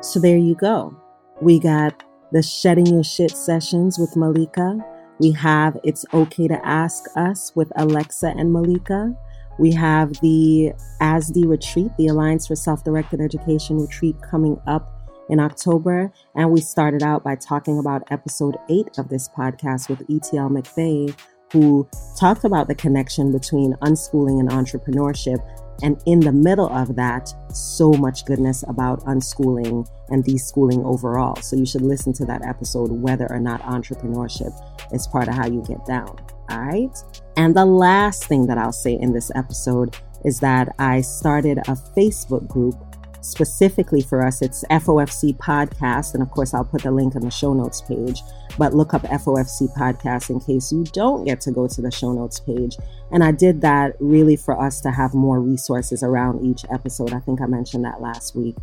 So 0.00 0.18
there 0.20 0.38
you 0.38 0.54
go. 0.54 0.96
We 1.40 1.60
got 1.60 2.02
the 2.32 2.42
Shedding 2.42 2.86
Your 2.86 3.04
Shit 3.04 3.30
sessions 3.30 3.98
with 3.98 4.14
Maleka. 4.14 4.80
We 5.20 5.32
have 5.32 5.76
It's 5.84 6.04
Okay 6.14 6.48
to 6.48 6.66
Ask 6.66 7.04
Us 7.16 7.52
with 7.54 7.70
Alexa 7.76 8.28
and 8.28 8.54
Maleka. 8.54 9.14
We 9.58 9.72
have 9.72 10.12
the 10.20 10.72
ASDE 11.00 11.48
retreat, 11.48 11.90
the 11.98 12.06
Alliance 12.06 12.46
for 12.46 12.56
Self 12.56 12.84
Directed 12.84 13.20
Education 13.20 13.78
retreat 13.78 14.16
coming 14.22 14.60
up 14.66 14.97
in 15.28 15.40
October. 15.40 16.12
And 16.34 16.50
we 16.50 16.60
started 16.60 17.02
out 17.02 17.24
by 17.24 17.36
talking 17.36 17.78
about 17.78 18.02
episode 18.10 18.56
eight 18.68 18.98
of 18.98 19.08
this 19.08 19.28
podcast 19.28 19.88
with 19.88 20.02
ETL 20.02 20.50
McVeigh, 20.50 21.14
who 21.52 21.88
talked 22.18 22.44
about 22.44 22.68
the 22.68 22.74
connection 22.74 23.32
between 23.32 23.74
unschooling 23.82 24.40
and 24.40 24.50
entrepreneurship. 24.50 25.38
And 25.82 26.00
in 26.06 26.20
the 26.20 26.32
middle 26.32 26.68
of 26.68 26.96
that, 26.96 27.32
so 27.54 27.92
much 27.92 28.24
goodness 28.24 28.64
about 28.68 29.04
unschooling 29.04 29.88
and 30.08 30.24
deschooling 30.24 30.84
overall. 30.84 31.36
So 31.36 31.56
you 31.56 31.66
should 31.66 31.82
listen 31.82 32.12
to 32.14 32.24
that 32.26 32.44
episode, 32.44 32.90
whether 32.90 33.30
or 33.30 33.38
not 33.38 33.62
entrepreneurship 33.62 34.52
is 34.92 35.06
part 35.06 35.28
of 35.28 35.34
how 35.34 35.46
you 35.46 35.62
get 35.62 35.84
down. 35.86 36.18
All 36.50 36.60
right. 36.60 36.96
And 37.36 37.54
the 37.54 37.64
last 37.64 38.24
thing 38.24 38.46
that 38.46 38.58
I'll 38.58 38.72
say 38.72 38.94
in 38.94 39.12
this 39.12 39.30
episode 39.34 39.96
is 40.24 40.40
that 40.40 40.74
I 40.78 41.00
started 41.00 41.58
a 41.58 41.76
Facebook 41.96 42.48
group 42.48 42.74
specifically 43.20 44.00
for 44.00 44.24
us. 44.24 44.42
It's 44.42 44.64
FOFC 44.70 45.36
Podcast. 45.36 46.14
And 46.14 46.22
of 46.22 46.30
course, 46.30 46.54
I'll 46.54 46.64
put 46.64 46.82
the 46.82 46.90
link 46.90 47.14
in 47.14 47.22
the 47.22 47.30
show 47.30 47.54
notes 47.54 47.80
page. 47.80 48.22
But 48.58 48.74
look 48.74 48.94
up 48.94 49.02
FOFC 49.02 49.74
Podcast 49.76 50.30
in 50.30 50.40
case 50.40 50.72
you 50.72 50.84
don't 50.84 51.24
get 51.24 51.40
to 51.42 51.52
go 51.52 51.68
to 51.68 51.80
the 51.80 51.90
show 51.90 52.12
notes 52.12 52.40
page. 52.40 52.76
And 53.12 53.22
I 53.22 53.32
did 53.32 53.60
that 53.60 53.94
really 54.00 54.36
for 54.36 54.60
us 54.60 54.80
to 54.82 54.90
have 54.90 55.14
more 55.14 55.40
resources 55.40 56.02
around 56.02 56.44
each 56.44 56.64
episode. 56.70 57.12
I 57.12 57.20
think 57.20 57.40
I 57.40 57.46
mentioned 57.46 57.84
that 57.84 58.00
last 58.00 58.34
week. 58.34 58.56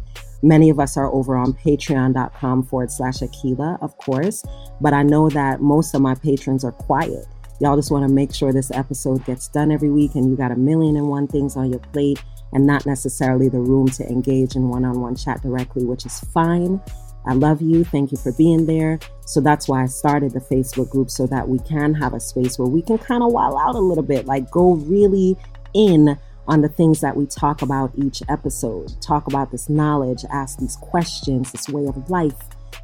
Many 0.43 0.69
of 0.69 0.79
us 0.79 0.97
are 0.97 1.11
over 1.11 1.35
on 1.35 1.53
patreon.com 1.53 2.63
forward 2.63 2.91
slash 2.91 3.19
Akilah, 3.19 3.81
of 3.81 3.97
course. 3.97 4.43
But 4.81 4.93
I 4.93 5.03
know 5.03 5.29
that 5.29 5.61
most 5.61 5.95
of 5.95 6.01
my 6.01 6.15
patrons 6.15 6.63
are 6.63 6.71
quiet. 6.71 7.25
Y'all 7.59 7.75
just 7.75 7.91
want 7.91 8.07
to 8.07 8.13
make 8.13 8.33
sure 8.33 8.51
this 8.51 8.71
episode 8.71 9.23
gets 9.25 9.47
done 9.47 9.71
every 9.71 9.89
week 9.89 10.15
and 10.15 10.29
you 10.29 10.35
got 10.35 10.51
a 10.51 10.55
million 10.55 10.97
and 10.97 11.07
one 11.07 11.27
things 11.27 11.55
on 11.55 11.69
your 11.69 11.79
plate 11.79 12.21
and 12.51 12.65
not 12.65 12.85
necessarily 12.85 13.49
the 13.49 13.59
room 13.59 13.87
to 13.87 14.05
engage 14.07 14.55
in 14.55 14.69
one 14.69 14.83
on 14.83 14.99
one 14.99 15.15
chat 15.15 15.41
directly, 15.41 15.85
which 15.85 16.05
is 16.05 16.19
fine. 16.33 16.81
I 17.25 17.33
love 17.33 17.61
you. 17.61 17.83
Thank 17.83 18.11
you 18.11 18.17
for 18.17 18.31
being 18.33 18.65
there. 18.65 18.99
So 19.25 19.41
that's 19.41 19.67
why 19.67 19.83
I 19.83 19.87
started 19.87 20.33
the 20.33 20.39
Facebook 20.39 20.89
group 20.89 21.09
so 21.09 21.25
that 21.27 21.47
we 21.47 21.59
can 21.59 21.93
have 21.95 22.13
a 22.13 22.19
space 22.19 22.59
where 22.59 22.67
we 22.67 22.81
can 22.81 22.97
kind 22.97 23.23
of 23.23 23.31
wild 23.31 23.57
out 23.59 23.75
a 23.75 23.79
little 23.79 24.03
bit, 24.03 24.25
like 24.25 24.51
go 24.51 24.75
really 24.75 25.35
in 25.73 26.17
on 26.47 26.61
the 26.61 26.69
things 26.69 27.01
that 27.01 27.15
we 27.15 27.25
talk 27.25 27.61
about 27.61 27.91
each 27.95 28.21
episode, 28.29 29.01
talk 29.01 29.27
about 29.27 29.51
this 29.51 29.69
knowledge, 29.69 30.23
ask 30.31 30.59
these 30.59 30.75
questions, 30.75 31.51
this 31.51 31.67
way 31.67 31.87
of 31.87 32.09
life, 32.09 32.37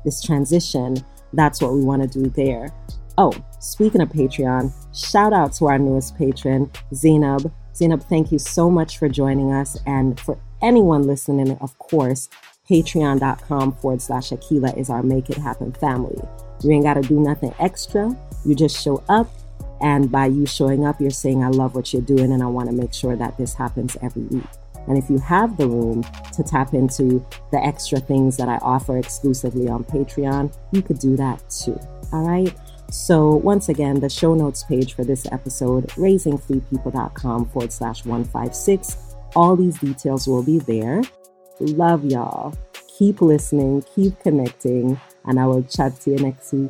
this 0.03 0.21
transition. 0.21 0.97
That's 1.33 1.61
what 1.61 1.73
we 1.73 1.83
want 1.83 2.01
to 2.01 2.07
do 2.07 2.29
there. 2.29 2.73
Oh, 3.23 3.31
speaking 3.59 4.01
of 4.01 4.09
Patreon, 4.09 4.73
shout 4.95 5.31
out 5.31 5.53
to 5.53 5.67
our 5.67 5.77
newest 5.77 6.17
patron, 6.17 6.71
Zainab. 6.91 7.53
Zainab, 7.75 8.01
thank 8.01 8.31
you 8.31 8.39
so 8.39 8.67
much 8.67 8.97
for 8.97 9.07
joining 9.07 9.51
us. 9.51 9.77
And 9.85 10.19
for 10.19 10.39
anyone 10.63 11.03
listening, 11.03 11.51
of 11.59 11.77
course, 11.77 12.29
patreon.com 12.67 13.73
forward 13.73 14.01
slash 14.01 14.31
Akilah 14.31 14.75
is 14.75 14.89
our 14.89 15.03
Make 15.03 15.29
It 15.29 15.37
Happen 15.37 15.71
family. 15.71 16.19
You 16.63 16.71
ain't 16.71 16.83
got 16.83 16.95
to 16.95 17.01
do 17.03 17.19
nothing 17.19 17.53
extra. 17.59 18.09
You 18.43 18.55
just 18.55 18.81
show 18.83 19.03
up. 19.07 19.29
And 19.81 20.11
by 20.11 20.25
you 20.25 20.47
showing 20.47 20.87
up, 20.87 20.99
you're 20.99 21.11
saying, 21.11 21.43
I 21.43 21.49
love 21.49 21.75
what 21.75 21.93
you're 21.93 22.01
doing 22.01 22.31
and 22.31 22.41
I 22.41 22.47
want 22.47 22.71
to 22.71 22.75
make 22.75 22.91
sure 22.91 23.15
that 23.15 23.37
this 23.37 23.53
happens 23.53 23.95
every 24.01 24.23
week. 24.23 24.49
And 24.87 24.97
if 24.97 25.11
you 25.11 25.19
have 25.19 25.57
the 25.57 25.67
room 25.67 26.03
to 26.33 26.41
tap 26.41 26.73
into 26.73 27.23
the 27.51 27.63
extra 27.63 27.99
things 27.99 28.35
that 28.37 28.49
I 28.49 28.57
offer 28.63 28.97
exclusively 28.97 29.69
on 29.69 29.83
Patreon, 29.83 30.57
you 30.71 30.81
could 30.81 30.97
do 30.97 31.15
that 31.17 31.47
too. 31.51 31.79
All 32.11 32.27
right. 32.27 32.51
So, 32.91 33.35
once 33.35 33.69
again, 33.69 34.01
the 34.01 34.09
show 34.09 34.35
notes 34.35 34.63
page 34.63 34.95
for 34.95 35.05
this 35.05 35.25
episode, 35.31 35.87
raisingfreepeople.com 35.91 37.45
forward 37.49 37.71
slash 37.71 38.03
156. 38.03 39.15
All 39.33 39.55
these 39.55 39.79
details 39.79 40.27
will 40.27 40.43
be 40.43 40.59
there. 40.59 41.01
Love 41.61 42.03
y'all. 42.03 42.53
Keep 42.97 43.21
listening, 43.21 43.85
keep 43.95 44.19
connecting, 44.19 44.99
and 45.25 45.39
I 45.39 45.47
will 45.47 45.63
chat 45.63 46.01
to 46.01 46.11
you 46.11 46.17
next 46.17 46.51
week. 46.51 46.69